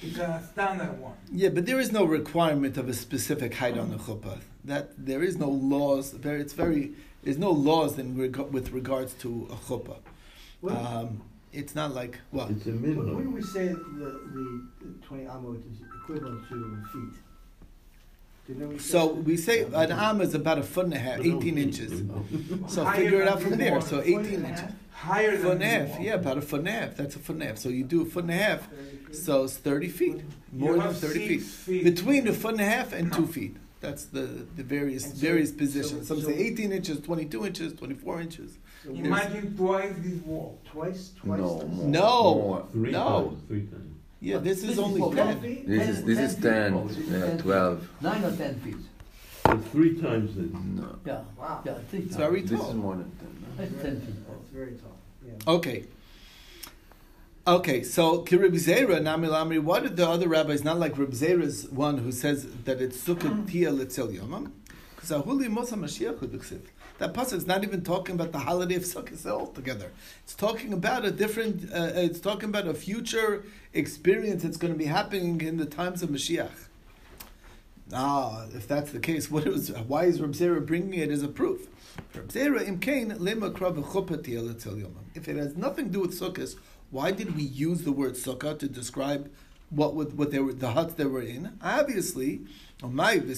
[0.03, 1.15] is a standard one.
[1.33, 4.41] Yeah, but there is no requirement of a specific height on the chuppah.
[4.67, 6.11] That there is no laws.
[6.13, 6.93] Very, it's very.
[7.23, 10.01] There's no laws in reg- with regards to a chuppah.
[10.61, 11.23] What, Um,
[11.55, 12.51] it's not like what.
[12.51, 13.15] It's a minimum.
[13.15, 14.47] what do we say that the, the,
[14.83, 17.17] the 20 amot is equivalent to feet?
[18.55, 21.21] Didn't we say So we say an am is about a foot and a half,
[21.21, 22.03] eighteen inches.
[22.69, 23.73] So figure it out from there.
[23.73, 23.81] wall.
[23.81, 24.61] So Foot eighteen and a inches.
[24.61, 24.75] half?
[24.91, 26.97] Higher Foot and than a half, yeah, about a foot and a half.
[26.97, 27.59] That's a foot and a half.
[27.59, 28.69] So you do a foot and a half,
[29.13, 30.21] so it's thirty feet,
[30.53, 31.85] more than thirty feet.
[31.85, 33.57] Between a foot and a half and two feet.
[33.81, 36.09] That's the, the various so- various so- positions.
[36.09, 38.59] Some so- say eighteen inches, twenty two inches, twenty four inches.
[38.85, 40.59] So Imagine twice this wall.
[40.67, 41.39] Twice, twice.
[41.39, 41.87] No, more.
[41.87, 42.67] No, More.
[42.73, 43.05] Three no.
[43.31, 43.90] times, three times.
[44.21, 45.41] Yeah, this is This only for ten.
[45.41, 45.67] feet?
[45.67, 46.43] This is this is feet.
[46.43, 47.41] ten, Oh, this is yeah, 10 feet.
[47.41, 47.89] twelve.
[48.03, 48.77] Nine or ten feet.
[49.45, 51.21] But three times the, No, Yeah.
[51.39, 51.63] Wow.
[51.65, 52.17] Yeah, three It's times.
[52.17, 52.75] very this is tall.
[52.75, 53.45] more than ten.
[53.57, 54.29] That's Very- ten feet.
[54.29, 55.53] That's very tall, yeah.
[55.55, 55.85] Okay.
[57.47, 61.67] Okay, so Kirib Zera, Nami Lamri, why did the other rabbis not like Rib Zera's
[61.71, 64.53] one who says that it's Sukkot Tia Litzel Yomam?
[64.95, 66.61] Because Ahuli Mosa Mashiach Huduksiv.
[67.01, 69.91] That pasuk is not even talking about the holiday of Sukkot altogether.
[70.23, 71.73] It's talking about a different.
[71.73, 76.03] Uh, it's talking about a future experience that's going to be happening in the times
[76.03, 76.69] of Mashiach.
[77.91, 81.29] Ah, if that's the case, what is why is Reb Zera bringing it as a
[81.29, 81.69] proof?
[82.15, 84.95] Reb Zera imkain lema.
[85.15, 86.57] If it has nothing to do with sukkahs,
[86.91, 89.31] why did we use the word sukkah to describe
[89.71, 91.57] what what they were the huts they were in?
[91.63, 92.43] Obviously,
[92.83, 93.29] Yes,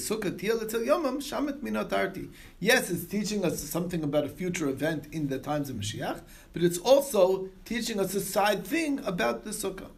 [2.91, 6.21] it's teaching us something about a future event in the times of Mashiach,
[6.53, 9.89] but it's also teaching us a side thing about the sukkah.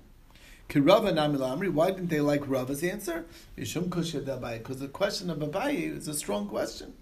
[0.72, 3.26] Why didn't they like Rava's answer?
[3.54, 6.94] Because the question of Abaye is a strong question.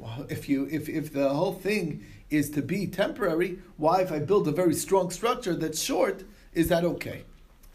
[0.00, 4.18] Well, if you if, if the whole thing is to be temporary, why if I
[4.18, 7.22] build a very strong structure that's short, is that okay?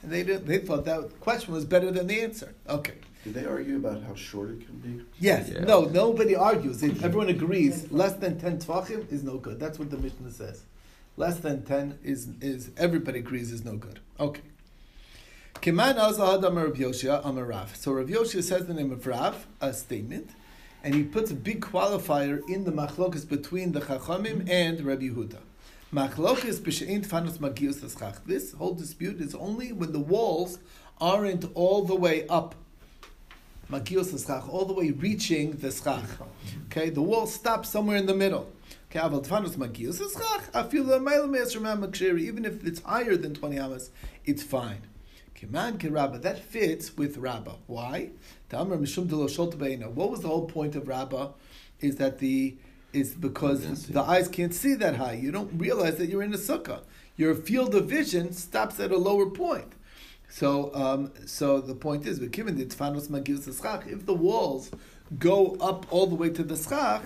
[0.03, 2.53] And they they thought that question was better than the answer.
[2.67, 2.95] Okay.
[3.23, 5.03] Did they argue about how short it can be?
[5.19, 5.49] Yes.
[5.49, 5.62] Yeah.
[5.62, 6.82] No, nobody argues.
[6.82, 9.60] If everyone agrees less than ten tvachim is no good.
[9.60, 10.63] That's what the Mishnah says.
[11.17, 13.99] Less than ten is is everybody agrees is no good.
[14.19, 14.41] Okay.
[15.55, 17.75] Kiman Azahad Amar Rav Yoshia Amar Rav.
[17.75, 20.29] So Rav Yoshia says the name of Rav, a statement,
[20.82, 25.39] and he puts a big qualifier in the machlokas between the Chachamim and Rabbi Yehuda.
[25.93, 28.23] Machlokas b'she'in tfanus magius l'schach.
[28.25, 30.60] This whole dispute is only when the walls
[31.01, 32.55] aren't all the way up.
[33.69, 36.03] Magios l'schach, all the way reaching the schach.
[36.65, 38.51] Okay, the wall stops somewhere in the middle.
[38.89, 42.21] Okay, aval tfanus magios amayla me'esr ma'makshiri.
[42.21, 43.91] Even if it's higher than 20 amas,
[44.25, 44.82] it's fine.
[45.36, 47.55] Kiman kirabba, that fits with Rabba.
[47.67, 48.10] Why?
[48.49, 49.89] Ta'amar mishum de lo sholta be'ena.
[49.89, 51.34] What was the whole point of Rabba?
[51.79, 52.58] Is that the
[52.91, 55.13] is because the eyes can't see that high.
[55.13, 56.82] You don't realize that you're in a sukkah.
[57.15, 59.73] Your field of vision stops at a lower point.
[60.30, 62.32] So, um, so the point is, if
[64.06, 64.72] the walls
[65.18, 67.02] go up all the way to the schach,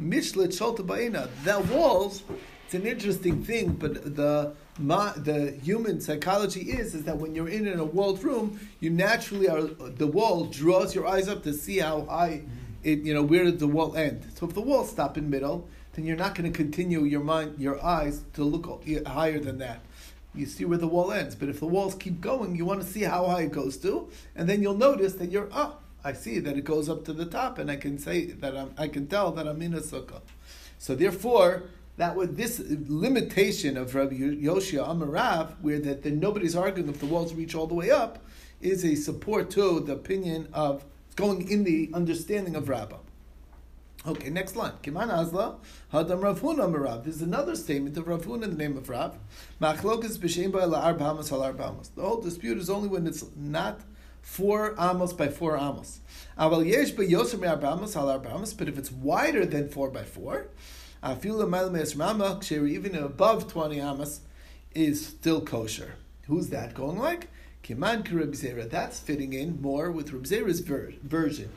[0.00, 2.22] mishlet sholta ba'ina, the walls.
[2.64, 7.48] It's an interesting thing, but the ma, the human psychology is is that when you're
[7.48, 11.52] in, in a walled room, you naturally are the wall draws your eyes up to
[11.52, 12.42] see how high
[12.84, 14.24] it you know where did the wall end.
[14.36, 17.58] So if the walls stop in middle, then you're not going to continue your mind
[17.58, 19.80] your eyes to look higher than that
[20.34, 21.34] you see where the wall ends.
[21.34, 24.08] But if the walls keep going, you want to see how high it goes to,
[24.36, 27.26] and then you'll notice that you're oh, I see that it goes up to the
[27.26, 30.20] top, and I can say that I'm, I can tell that I'm in a sukkah.
[30.78, 31.64] So therefore,
[31.98, 37.06] that would this limitation of Rabbi Yoshia Amarav, where that, that nobody's arguing if the
[37.06, 38.24] walls reach all the way up,
[38.62, 40.84] is a support to the opinion of
[41.16, 42.96] going in the understanding of Rabbah.
[44.06, 44.72] Okay, next line.
[44.82, 45.56] Kiman Azla,
[45.92, 47.04] Hadam Rav Huna Marav.
[47.04, 49.18] There's another statement of Rav Huna in the name of Rav.
[49.60, 51.94] Machlokas b'shem la'ar b'hamas halar b'hamas.
[51.94, 53.82] The whole dispute is only when it's not
[54.22, 56.00] four amos by four amos.
[56.38, 58.56] Aval yesh b'yoser me'ar b'hamas halar b'hamas.
[58.56, 60.46] But if it's wider than four by four,
[61.04, 64.20] afil l'mayl me'es rama, even above 20 amos,
[64.74, 65.96] is still kosher.
[66.26, 67.28] Who's that going like?
[67.62, 68.32] Kiman Reb
[68.70, 71.50] That's fitting in more with Reb Zera's ver- version.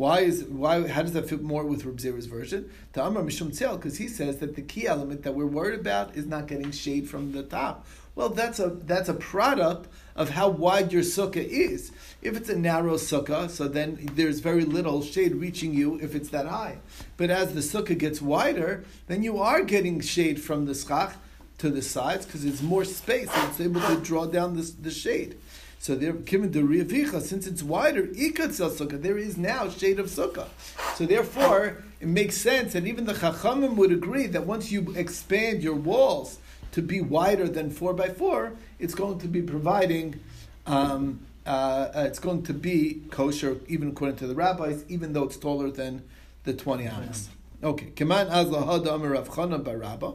[0.00, 0.88] Why is why?
[0.88, 2.70] How does that fit more with Reb Zera's version?
[2.94, 6.24] To Amar Mishum because he says that the key element that we're worried about is
[6.24, 7.86] not getting shade from the top.
[8.14, 11.92] Well, that's a that's a product of how wide your sukkah is.
[12.22, 16.30] If it's a narrow sukkah, so then there's very little shade reaching you if it's
[16.30, 16.78] that high.
[17.18, 21.14] But as the sukkah gets wider, then you are getting shade from the schach
[21.58, 24.90] to the sides because it's more space and it's able to draw down the, the
[24.90, 25.36] shade.
[25.80, 30.08] So there, given the riavicha, since it's wider, ikatzel sukkah, there is now shade of
[30.08, 30.48] sukkah.
[30.94, 35.62] So therefore, it makes sense, and even the chachamim would agree that once you expand
[35.62, 36.38] your walls
[36.72, 40.20] to be wider than four by four, it's going to be providing.
[40.66, 41.48] Um, uh,
[41.94, 45.70] uh, it's going to be kosher, even according to the rabbis, even though it's taller
[45.70, 46.02] than
[46.44, 47.30] the 20 amas.
[47.64, 50.14] Okay, Keman Azla Hada Amar Rav Chanan Barabba.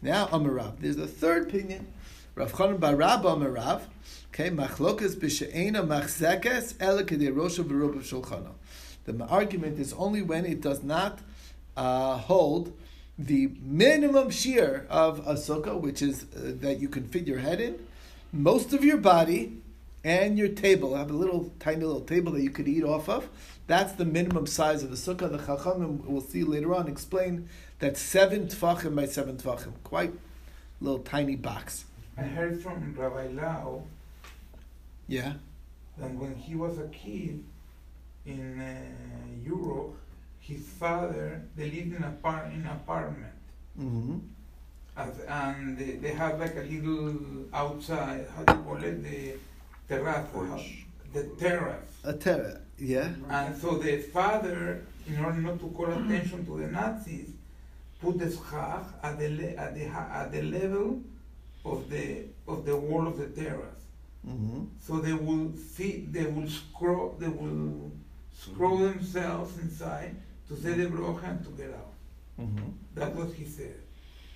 [0.00, 0.78] Now Amarav.
[0.80, 1.92] There's a third opinion.
[2.34, 3.82] Rav Chanan Barabba Amarav.
[4.34, 8.52] Okay, machlokas b'she'ena machzekes ele kedei rosha shulchana.
[9.04, 11.18] The argument is only when it does not
[11.76, 12.72] uh, hold
[13.18, 17.60] the minimum shear of a sukkah, which is uh, that you can fit your head
[17.60, 17.86] in,
[18.32, 19.58] most of your body,
[20.02, 20.96] and your table.
[20.96, 23.28] Have a little tiny little table that you could eat off of.
[23.66, 25.30] That's the minimum size of the sukkah.
[25.30, 30.14] The chachamim we'll see later on explain that seven tfachim by seven tfachim, quite
[30.80, 31.84] little tiny box.
[32.16, 33.82] I heard from Rabbi Lau
[35.08, 35.34] yeah.
[36.00, 37.44] And when he was a kid
[38.24, 39.94] in uh, Europe,
[40.40, 43.32] his father they lived in a par- in an apartment.
[43.78, 44.18] Mm-hmm.
[44.96, 47.14] As, and they, they have like a little
[47.54, 49.34] outside, how do you call it, the
[49.88, 50.28] terrace,
[51.14, 51.90] the terrace.
[52.04, 53.08] A terrace, yeah.
[53.30, 57.30] And so the father, in order not to call attention to the Nazis,
[58.00, 61.00] put the schach at the, le- at the, at the level
[61.64, 63.81] of the, of the wall of the terrace.
[64.28, 64.64] Mm-hmm.
[64.80, 67.90] So they will see, they will scroll, they will
[68.32, 70.14] scroll themselves inside
[70.48, 71.92] to say the brocha and to get out.
[72.40, 72.70] Mm-hmm.
[72.94, 73.74] That's what he said.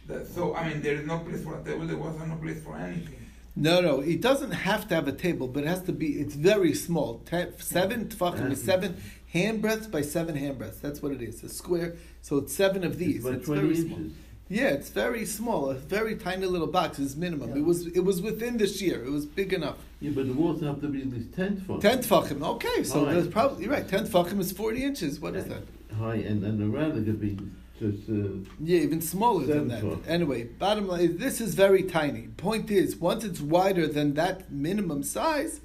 [0.08, 1.86] That, so I mean, there is no place for a table.
[1.86, 3.26] There wasn't no place for anything.
[3.58, 6.20] No, no, it doesn't have to have a table, but it has to be.
[6.20, 7.22] It's very small.
[7.24, 9.00] Ten, seven tefachim is seven
[9.32, 10.78] hand breadths by seven hand breadths.
[10.80, 11.42] That's what it is.
[11.42, 11.96] A square.
[12.20, 13.24] So it's seven of these.
[13.24, 13.84] It's, it's very inches.
[13.86, 14.00] small.
[14.48, 15.70] Yeah, it's very small.
[15.70, 17.50] A very tiny little box is minimum.
[17.50, 17.56] Yeah.
[17.56, 19.04] It was it was within this year.
[19.04, 19.76] It was big enough.
[20.00, 21.80] Yeah, but the walls have to be at least ten tefachim.
[21.80, 22.46] Ten tefachim.
[22.54, 23.88] Okay, so there's probably you're right.
[23.88, 25.18] Ten tefachim is forty inches.
[25.18, 25.62] What is that?
[25.98, 27.36] High and and around it could be
[27.80, 28.08] just.
[28.08, 29.80] Uh, yeah, even smaller than that.
[29.80, 30.04] Foot.
[30.06, 32.28] Anyway, bottom line this is very tiny.
[32.36, 35.60] Point is, once it's wider than that minimum size,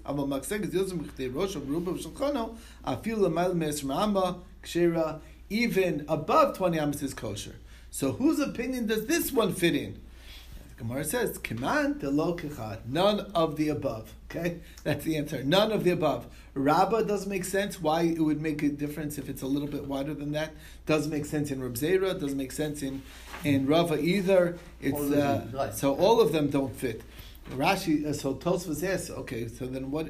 [5.50, 7.56] even above twenty amas is kosher.
[7.92, 10.02] So whose opinion does this one fit in?
[10.70, 12.38] The Gemara says, "Kiman de lo
[12.88, 14.16] None of the above.
[14.32, 15.44] Okay, that's the answer.
[15.44, 16.26] None of the above.
[16.54, 17.82] Rabbah doesn't make sense.
[17.82, 20.54] Why it would make a difference if it's a little bit wider than that?
[20.86, 22.18] Doesn't make sense in Reb Zera.
[22.18, 23.04] Does make sense in
[23.44, 24.58] in Rava either.
[24.82, 27.02] It's uh, so all of them don't fit.
[27.52, 28.06] Rashi.
[28.06, 30.10] Uh, so Tosfos asks, okay, so then what?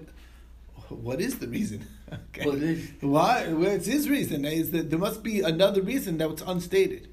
[0.89, 1.85] What is the reason?
[2.35, 2.45] Okay.
[2.45, 3.47] Well, Why?
[3.53, 4.43] Well, it's his reason.
[4.43, 7.07] Is that there must be another reason that was unstated.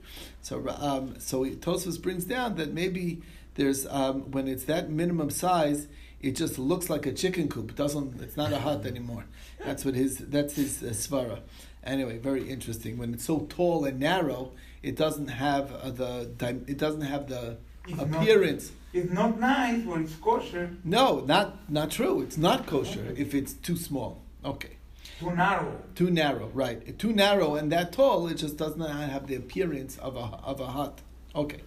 [0.49, 3.21] So, um, so Tosfos brings down that maybe
[3.57, 5.89] there's um, when it's that minimum size,
[6.23, 7.73] it just looks like a chicken coop.
[7.73, 8.19] It doesn't.
[8.23, 9.27] It's not a hut anymore.
[9.63, 10.17] That's what his.
[10.17, 11.41] That's his uh, svara.
[11.85, 12.97] Anyway, very interesting.
[12.97, 16.31] When it's so tall and narrow, it doesn't have uh, the.
[16.67, 18.71] It doesn't have the It's appearance.
[18.71, 20.71] Not, it's not nice when it's kosher.
[20.83, 22.23] No, not not true.
[22.23, 24.23] It's not kosher if it's too small.
[24.43, 24.78] Okay.
[25.19, 25.81] Too narrow.
[25.95, 26.99] Too narrow, right?
[26.99, 30.61] Too narrow and that tall, it just does not have the appearance of a of
[30.61, 31.01] a hut.
[31.35, 31.61] Okay.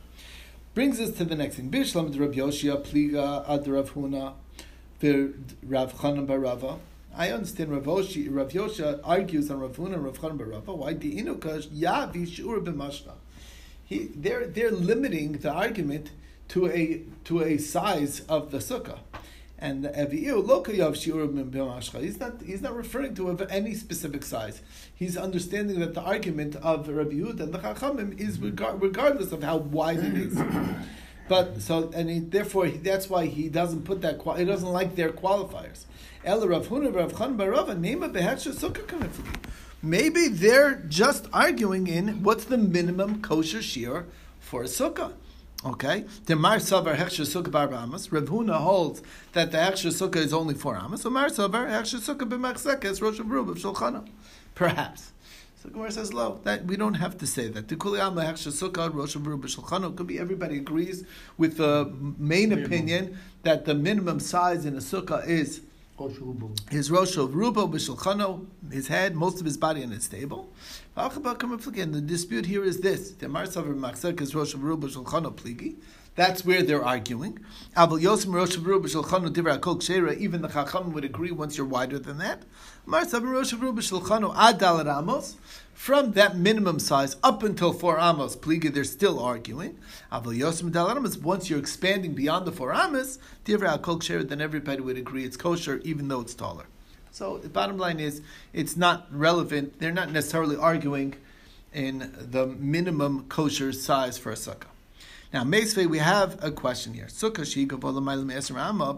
[0.73, 1.69] Brings us to the next thing.
[1.69, 4.33] Bishlam Rav Yoshia Pliga Ad Rav Huna
[5.63, 6.79] Rav Chanan Barava.
[7.13, 10.77] I understand Rav, Oshi, Rav Yosha argues on Rav Huna Rav Chanan Barava.
[10.77, 13.13] Why the inukash yavi shur b'mashna?
[13.83, 16.11] He they're they're limiting the argument
[16.49, 18.99] to a to a size of the sukkah.
[19.61, 22.01] And the Evi'u lokayav shiur b'mashcha.
[22.01, 24.63] He's not he's not referring to any specific size.
[24.95, 29.43] He's understanding that the argument of Rabbi Yehuda and the Chachamim is regard, regardless of
[29.43, 30.41] how wide it is.
[31.29, 34.19] But so and he, therefore he, that's why he doesn't put that.
[34.37, 35.85] He doesn't like their qualifiers.
[36.25, 39.09] El Rav Huna Rav Chan Barava Nema Behetsha Sukkah.
[39.81, 44.07] Maybe they're just arguing in what's the minimum kosher shear
[44.39, 45.13] for a sukkah.
[45.63, 48.11] Okay, the Mar Savar Hechsher Sukkah Bar Amas.
[48.11, 51.03] Rav Huna holds that the Hechsher Sukkah is only four Amas.
[51.03, 54.07] So Mar Savar Hechsher Sukkah b'Machzekes Rosh Rub of Shulchana.
[54.55, 55.11] Perhaps.
[55.61, 58.51] So Gemara says, "Lo, that we don't have to say that." The Kuli Alma Hechsher
[58.51, 61.03] Sukkah Rosh Rub Shulchana could be everybody agrees
[61.37, 65.61] with the main opinion that the minimum size in a sukkah is
[66.71, 70.49] his rosh of rubo b'shulchano, his head, most of his body in his stable.
[70.93, 73.13] The dispute here is this.
[76.15, 77.39] That's where they're arguing.
[77.77, 78.01] Even
[80.41, 82.43] the Chacham would agree once you're wider than that.
[85.73, 89.79] From that minimum size up until four amos, pliga, they're still arguing.
[90.11, 96.19] Once you're expanding beyond the four amos, then everybody would agree it's kosher, even though
[96.19, 96.65] it's taller.
[97.11, 98.21] So the bottom line is,
[98.53, 99.79] it's not relevant.
[99.79, 101.15] They're not necessarily arguing
[101.73, 104.67] in the minimum kosher size for a sukkah.
[105.33, 107.05] Now, Meisvei, we have a question here.
[107.05, 107.41] Sukkah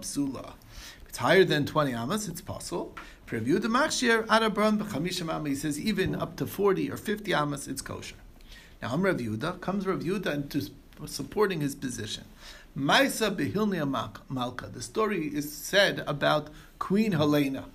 [0.01, 0.53] psula.
[1.01, 2.95] If it's higher than 20 amas, it's possible.
[3.25, 7.33] For review the machshir, arabram b'chamishim amas, he says even up to 40 or 50
[7.33, 8.15] amas, it's kosher.
[8.81, 10.69] Now, I'm Rav Yehuda, comes Rav Yehuda into
[11.05, 12.25] supporting his position.
[12.77, 13.87] Maisa behilnia
[14.29, 14.67] malka.
[14.67, 16.49] The story is said about
[16.79, 17.65] Queen Helena.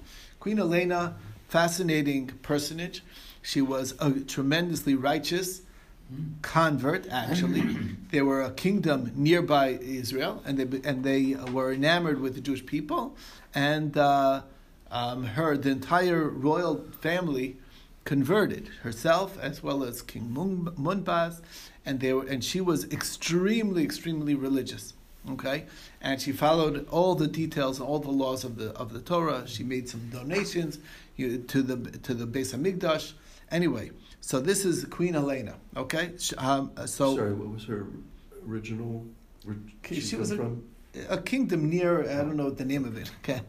[0.48, 1.14] Queen Helena,
[1.48, 3.02] fascinating personage.
[3.42, 5.60] She was a tremendously righteous
[6.40, 7.06] convert.
[7.10, 7.60] Actually,
[8.12, 12.64] they were a kingdom nearby Israel, and they and they were enamored with the Jewish
[12.64, 13.14] people,
[13.54, 14.40] and uh,
[14.90, 17.58] um, her the entire royal family
[18.04, 21.42] converted herself as well as King Mun- Munbaz,
[21.84, 24.94] and they were and she was extremely extremely religious.
[25.30, 25.66] Okay,
[26.00, 29.46] and she followed all the details, all the laws of the of the Torah.
[29.46, 30.78] She made some donations
[31.16, 33.12] you to the to the Beis Hamikdash.
[33.50, 35.54] Anyway, so this is Queen Helena.
[35.76, 37.86] Okay, um, so Sorry, what was her
[38.46, 39.06] original?
[39.86, 40.56] She, she was a,
[41.08, 42.02] a kingdom near.
[42.02, 43.10] I don't know the name of it.
[43.22, 43.40] Okay,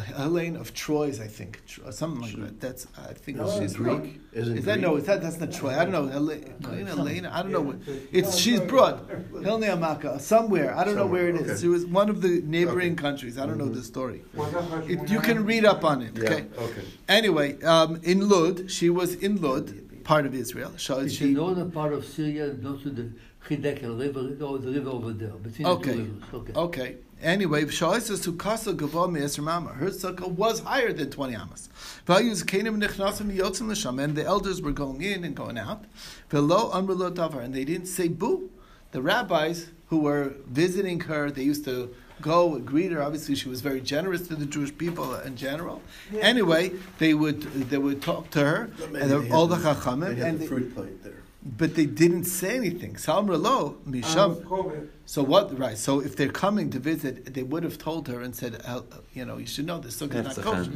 [0.00, 2.60] Helene of Troy's, I think, Tro- something like that.
[2.60, 4.00] That's I think No, she's Greek.
[4.00, 4.20] Greek.
[4.32, 4.86] Isn't Is that Greek?
[4.86, 4.96] no?
[4.96, 5.70] Is that that's not Troy?
[5.78, 6.06] I don't know.
[6.06, 7.30] Helena, Queen Helena.
[7.32, 7.60] I don't know.
[7.60, 7.76] what-
[8.10, 10.74] It's she's brought Helene Amaka somewhere.
[10.76, 11.40] I don't know where it is.
[11.40, 11.60] Somewhere, okay.
[11.62, 13.02] She was one of the neighboring Okay.
[13.02, 13.38] countries.
[13.38, 13.74] I don't know Mhm.
[13.74, 14.22] the story.
[14.34, 16.12] Was that how she It, you can read up on it.
[16.16, 16.44] Yeah, Okay.
[16.58, 16.82] okay.
[17.08, 19.74] Anyway, um, in Lud, she was in Lud,
[20.04, 20.72] part of Israel.
[20.78, 23.06] So It's she, the northern part of Syria, close to the
[23.48, 25.90] Hidekel River, or the river over there, between Okay.
[25.90, 26.22] the two rivers.
[26.34, 26.52] Okay.
[26.66, 26.96] Okay.
[27.22, 29.70] Anyway, Shaisa Sukasa Gava Me'esr Mama.
[29.70, 31.68] Her sukkah was higher than 20 amas.
[32.04, 34.02] Values Kanim Nichnasim Yotzim L'Sham.
[34.02, 35.84] And the elders were going in and going out.
[36.30, 37.44] Velo Amrlo Davar.
[37.44, 38.50] And they didn't say boo.
[38.90, 43.00] The rabbis who were visiting her, they used to go and greet her.
[43.02, 45.80] Obviously, she was very generous to the Jewish people in general.
[46.20, 49.74] Anyway, they would they would talk to her, and they the- had all the the-
[49.74, 51.21] chachamim, They had and the they- fruit plate there.
[51.44, 52.94] But they didn't say anything.
[52.94, 54.88] Salmralo, misham.
[55.06, 55.58] So what?
[55.58, 55.76] Right.
[55.76, 59.24] So if they're coming to visit, they would have told her and said, uh, you
[59.24, 60.72] know, you should know this sukkah is not That's kosher.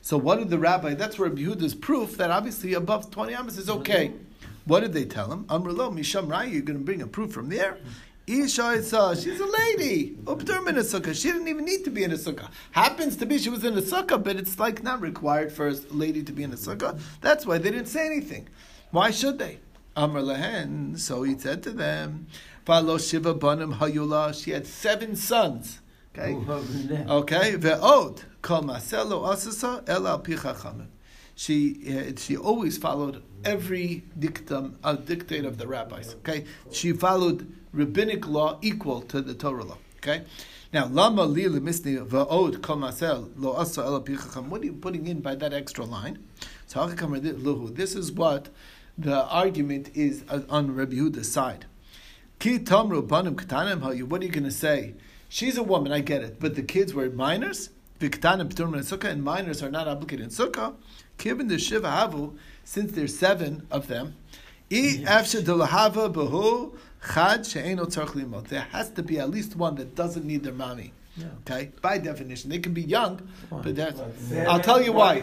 [0.00, 0.94] So what did the rabbi?
[0.94, 4.12] That's where Yehuda's proof that obviously above twenty amas is okay.
[4.64, 5.44] What did they tell him?
[5.44, 6.48] Amrlo misham rai.
[6.48, 7.78] You're going to bring a proof from there.
[8.26, 8.88] Isha is
[9.22, 10.16] she's a lady.
[10.24, 11.14] Upterm in a sukkah.
[11.14, 12.48] She didn't even need to be in a sukkah.
[12.72, 15.74] Happens to be she was in a sukkah, but it's like not required for a
[15.90, 16.98] lady to be in a sukkah.
[17.20, 18.48] That's why they didn't say anything.
[18.90, 19.60] Why should they?
[19.96, 20.98] Amr lehen.
[20.98, 22.26] So he said to them,
[22.66, 25.80] "Valo shiva banim hayula." She had seven sons.
[26.14, 26.32] Okay.
[26.32, 27.06] Who have been there.
[27.08, 27.52] Okay.
[27.56, 30.88] Ve'od kol maselo asasa el al pi chachamim.
[31.34, 31.56] She
[31.88, 36.14] uh, she always followed every dictum uh, dictate of the rabbis.
[36.16, 36.44] Okay.
[36.70, 39.78] She followed rabbinic law equal to the Torah law.
[39.98, 40.24] Okay.
[40.72, 44.14] Now, lama li lemisni va'od kol masel lo asa el al pi.
[44.14, 46.24] What are you putting in by that extra line?
[46.66, 47.74] So Hakakam Luhu.
[47.74, 48.48] This is what
[48.98, 51.66] the argument is on Rabbi Yehuda's side.
[52.38, 54.04] Ki tamru banim ketanim hayu.
[54.04, 54.94] What are you going to say?
[55.28, 57.70] She's a woman, I get it, but the kids were minors.
[58.00, 60.74] Viktanim pturim in sukkah, and minors are not obligated in sukkah.
[61.18, 64.16] Given the shiva havu, since there's seven of them,
[64.70, 66.76] i afshe delahava behu
[67.12, 68.48] chad she'eno tzarch.
[68.48, 70.92] There has to be at least one that doesn't need their mommy.
[71.48, 74.00] Okay, by definition, they can be young, but that's.
[74.48, 75.20] I'll tell you why.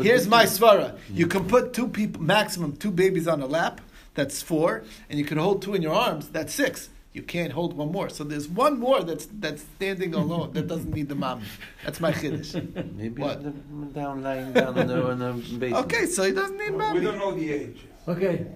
[0.00, 0.98] Here's my svara.
[1.12, 3.80] You can put two people, maximum two babies on a lap.
[4.14, 6.28] That's four, and you can hold two in your arms.
[6.30, 6.88] That's six.
[7.12, 8.08] You can't hold one more.
[8.10, 11.44] So there's one more that's that's standing alone that doesn't need the mommy.
[11.84, 12.52] That's my chiddush.
[12.94, 13.42] Maybe What?
[13.42, 13.50] the-
[14.00, 15.86] down, lying down on the, on the basement.
[15.86, 17.78] Okay, so he doesn't need We don't know the age.
[18.06, 18.46] Okay.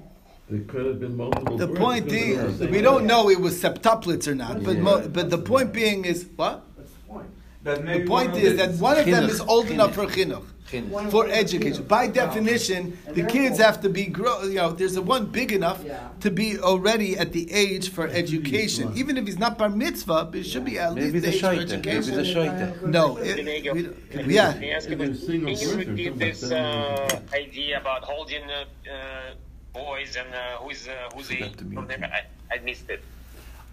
[0.53, 1.57] There could have been multiple.
[1.57, 4.63] The births point because they were being, we don't know it was septuplets or not,
[4.63, 6.63] but mo- but the point being is what?
[6.77, 7.29] That's the point.
[7.65, 10.05] That The maybe point one of is that one of them is old enough for
[10.07, 10.45] Chinuch.
[10.71, 11.11] chinuch.
[11.11, 11.85] For of them is education.
[11.85, 14.43] By definition, And the kids have to be grow.
[14.43, 16.09] You know, there's a one big enough Yeah.
[16.21, 18.93] to be already at the age for education.
[18.95, 21.37] Even if he's not bar mitzvah, but it should be at Maybe least the the
[21.37, 21.85] age for shaita.
[21.87, 22.15] Maybe education.
[22.17, 22.83] the shaita.
[22.99, 23.37] No, it,
[23.75, 23.81] we,
[24.15, 24.55] Let yeah.
[24.59, 25.25] me ask you this.
[25.25, 29.35] Can you repeat this uh, idea about holding uh,
[29.73, 32.05] boys and uh, who's uh, who's the Forgot from them?
[32.05, 33.03] I, I missed it.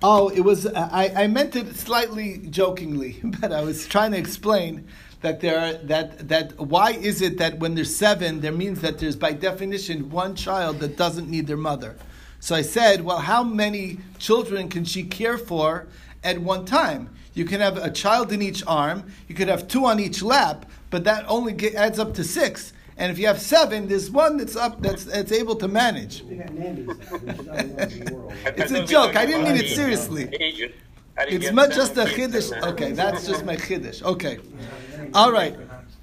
[0.02, 0.66] Oh, it was.
[0.68, 4.88] I, I meant it slightly jokingly, but I was trying to explain
[5.22, 9.00] that there are that that why is it that when there's seven, there means that
[9.00, 11.96] there's by definition one child that doesn't need their mother.
[12.40, 15.88] So I said, well, how many children can she care for
[16.24, 17.10] at one time?
[17.34, 19.12] You can have a child in each arm.
[19.28, 22.72] You could have two on each lap, but that only get, adds up to six.
[23.00, 26.28] And if you have seven, there's one that's up that's that's able to manage.
[26.28, 28.34] They got nannies, which is other in the world.
[28.46, 29.16] It's a joke.
[29.16, 30.24] I didn't mean it seriously.
[30.34, 32.68] It's didn't It's get much seven just a kids chiddush.
[32.74, 34.04] Okay, that's just my chiddush.
[34.04, 34.40] Okay,
[35.14, 35.56] all right.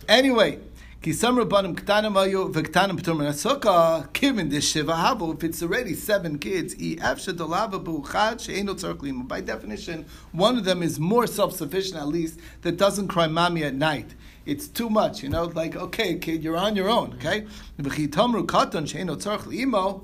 [0.08, 0.58] Anyway,
[1.02, 5.34] kisam rabbanim ktanim ayu v'ktanim p'tur min sukkah given this shiva havu.
[5.34, 9.24] If it's already seven kids, i afshe dolava b'uchad she'eno tzarich lima.
[9.24, 13.74] By definition, one of them is more self-sufficient at least that doesn't cry mommy at
[13.74, 14.14] night.
[14.46, 15.44] It's too much, you know.
[15.44, 17.14] Like, okay, kid, you're on your own.
[17.14, 17.46] Okay,
[17.78, 20.02] v'chitamru katan she'eno tzarich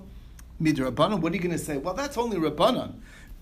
[0.63, 1.77] what are you going to say?
[1.77, 2.95] Well, that's only Rabbanan.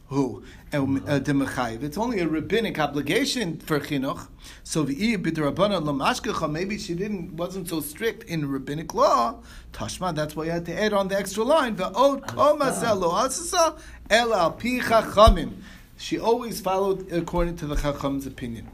[0.08, 0.42] Who?
[0.72, 4.26] Uh, It's only a rabbinic obligation for chinuch.
[4.64, 6.50] So v'i b'drabanan lamashkecha.
[6.50, 9.36] Maybe she didn't wasn't so strict in rabbinic law.
[9.72, 10.14] Tashma.
[10.14, 11.76] That's why you had to add on the extra line.
[11.76, 13.78] V'od komasel lo asasa
[14.08, 15.52] el al pi chachamim.
[15.96, 18.68] She always followed according to the chacham's opinion.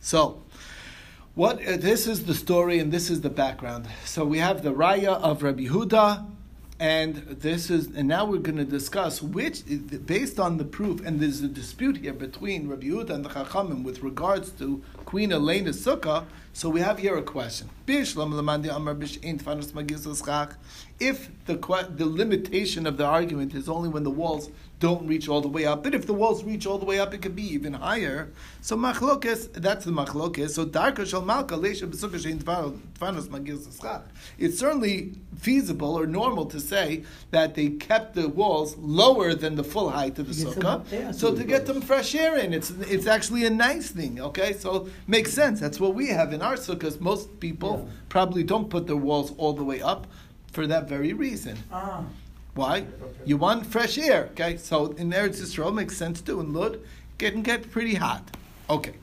[0.00, 0.42] So.
[1.38, 3.86] What uh, this is the story and this is the background.
[4.04, 6.26] So we have the raya of Rabbi Huda,
[6.80, 9.62] and this is and now we're going to discuss which,
[10.04, 13.84] based on the proof, and there's a dispute here between Rabbi Huda and the Chachamim
[13.84, 16.24] with regards to Queen Elena's sukkah.
[16.54, 17.70] So we have here a question.
[17.86, 18.24] If the
[22.00, 24.50] the limitation of the argument is only when the walls
[24.80, 27.12] don't reach all the way up, but if the walls reach all the way up,
[27.12, 28.30] it could be even higher.
[28.60, 30.50] So machlokes, that's the machlokes.
[30.50, 34.02] So darka shal malka leisha b'sukkah shein tfanos magis l'schach.
[34.38, 39.64] It's certainly feasible or normal to say that they kept the walls lower than the
[39.64, 42.14] full height of the To get some up there, sukkah, so to get them fresh
[42.14, 42.52] air in.
[42.54, 44.20] It's it's actually a nice thing.
[44.20, 45.58] Okay, so makes sense.
[45.60, 47.00] That's what we have in our sukkahs.
[47.00, 47.92] Most people Yeah.
[48.08, 50.06] probably don't put their walls all the way up
[50.52, 51.56] for that very reason.
[51.72, 52.04] Ah,
[52.58, 52.86] Why?
[53.24, 54.30] You want fresh air.
[54.32, 56.40] Okay, so in Eretz Yisrael makes sense too.
[56.40, 56.80] In Lud,
[57.18, 58.24] get can get pretty hot.
[58.68, 58.94] Okay.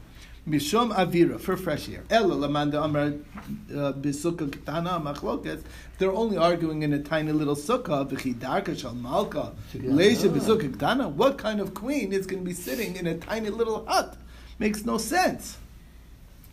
[0.45, 2.03] Mishum avira for fresh air.
[2.09, 5.63] Ella lamanda amar uh, bisukkah ketana machlokes.
[5.97, 8.07] They're only arguing in a tiny little sukkah.
[8.09, 11.09] V'chidarka shal malka leisha bisukkah ketana.
[11.09, 14.17] What kind of queen is going to be sitting in a tiny little hut?
[14.59, 15.57] Makes no sense.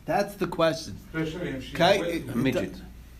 [0.06, 0.96] That's the question.
[1.12, 2.08] especially if she's Okay, wet.
[2.10, 2.74] it- A midget.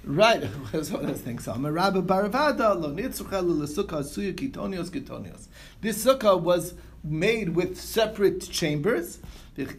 [0.05, 0.43] Right,
[0.73, 1.45] that's what I was thinking.
[1.45, 5.47] So, Rabbi Baravada lo nitzucha l'sukkah suya kitonios kitonios.
[5.81, 6.75] This sukkah was
[7.05, 9.21] made with separate chambers,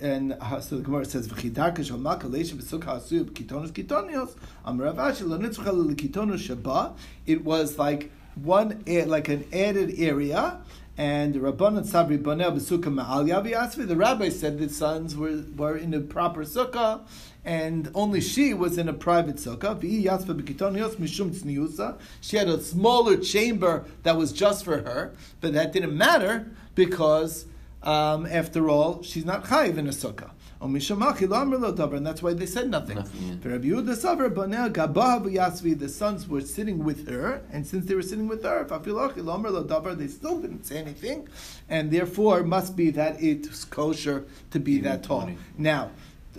[0.01, 4.35] and uh, so the Gemara says v'chidarka shal malka leisha b'sukkah suya kitonios kitonios.
[4.63, 6.95] Amar Rav Ashi lo nitzucha l'kitonos shaba.
[7.25, 10.61] It was like one like an added area.
[10.95, 13.85] And Rabbanan Sabri Banel b'sukkah ma'al yavi asvi.
[13.85, 17.01] The rabbi said the sons were, were in a proper sukkah,
[17.45, 19.79] and only she was in a private sukkah.
[19.79, 21.99] V'i yasva b'kitonios mishum tzniusa.
[22.21, 27.45] She had a smaller chamber that was just for her, but that didn't matter because,
[27.81, 30.31] um, after all, she's not chayiv in a sukkah.
[30.61, 32.95] O mishum achi lo amar lo davar, And that's why they said nothing.
[32.95, 33.35] Nothing, yeah.
[33.41, 37.85] For Rabbi Yehuda Savar Banel Gabah v'Yasvi, the sons were sitting with her, and since
[37.85, 41.27] they were sitting with her, Fafiloch Ilomer Lo Davar, they still didn't say anything,
[41.67, 45.29] and therefore it must be that it's kosher to be that tall.
[45.57, 45.91] Now,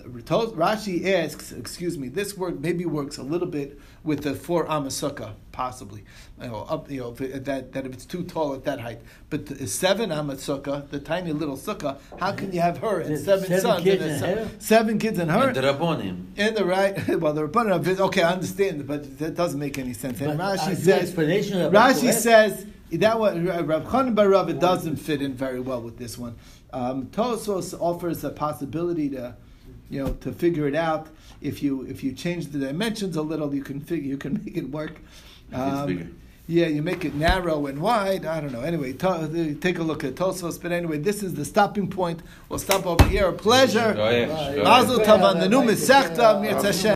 [0.03, 5.33] Rashi asks, excuse me, this word maybe works a little bit with the four amasukkah,
[5.51, 6.03] possibly.
[6.41, 8.79] You know, up, you know, if it, that, that if it's too tall at that
[8.79, 9.01] height.
[9.29, 13.45] But the seven amasukkah, the tiny little sukkah, how can you have her and seven,
[13.45, 15.47] seven sons kids and a and son- seven kids and her?
[15.47, 16.37] And the Rabbonim.
[16.37, 19.93] In the right, well, the Rabbanan of okay, I understand, but that doesn't make any
[19.93, 20.19] sense.
[20.21, 24.97] And But, uh, Rashi says, Rashi says that one, Rav Chanan Bar Rav, it doesn't
[24.97, 26.35] fit in very well with this one.
[26.71, 29.35] Um, Tosfos offers a possibility to,
[29.89, 31.07] you know, to figure it out.
[31.41, 34.57] If you if you change the dimensions a little, you can figure you can make
[34.57, 34.99] it work.
[35.53, 36.07] Um, bigger.
[36.47, 38.25] yeah, you make it narrow and wide.
[38.25, 38.61] I don't know.
[38.61, 40.59] Anyway, to, take a look at Tosfos.
[40.61, 42.21] But anyway, this is the stopping point.
[42.49, 43.27] We'll stop over here.
[43.27, 43.93] A pleasure.
[43.95, 44.63] Shoyach, shoyach.
[44.63, 46.41] Mazel tov on the new Masechta.
[46.41, 46.81] Mirz Hashem.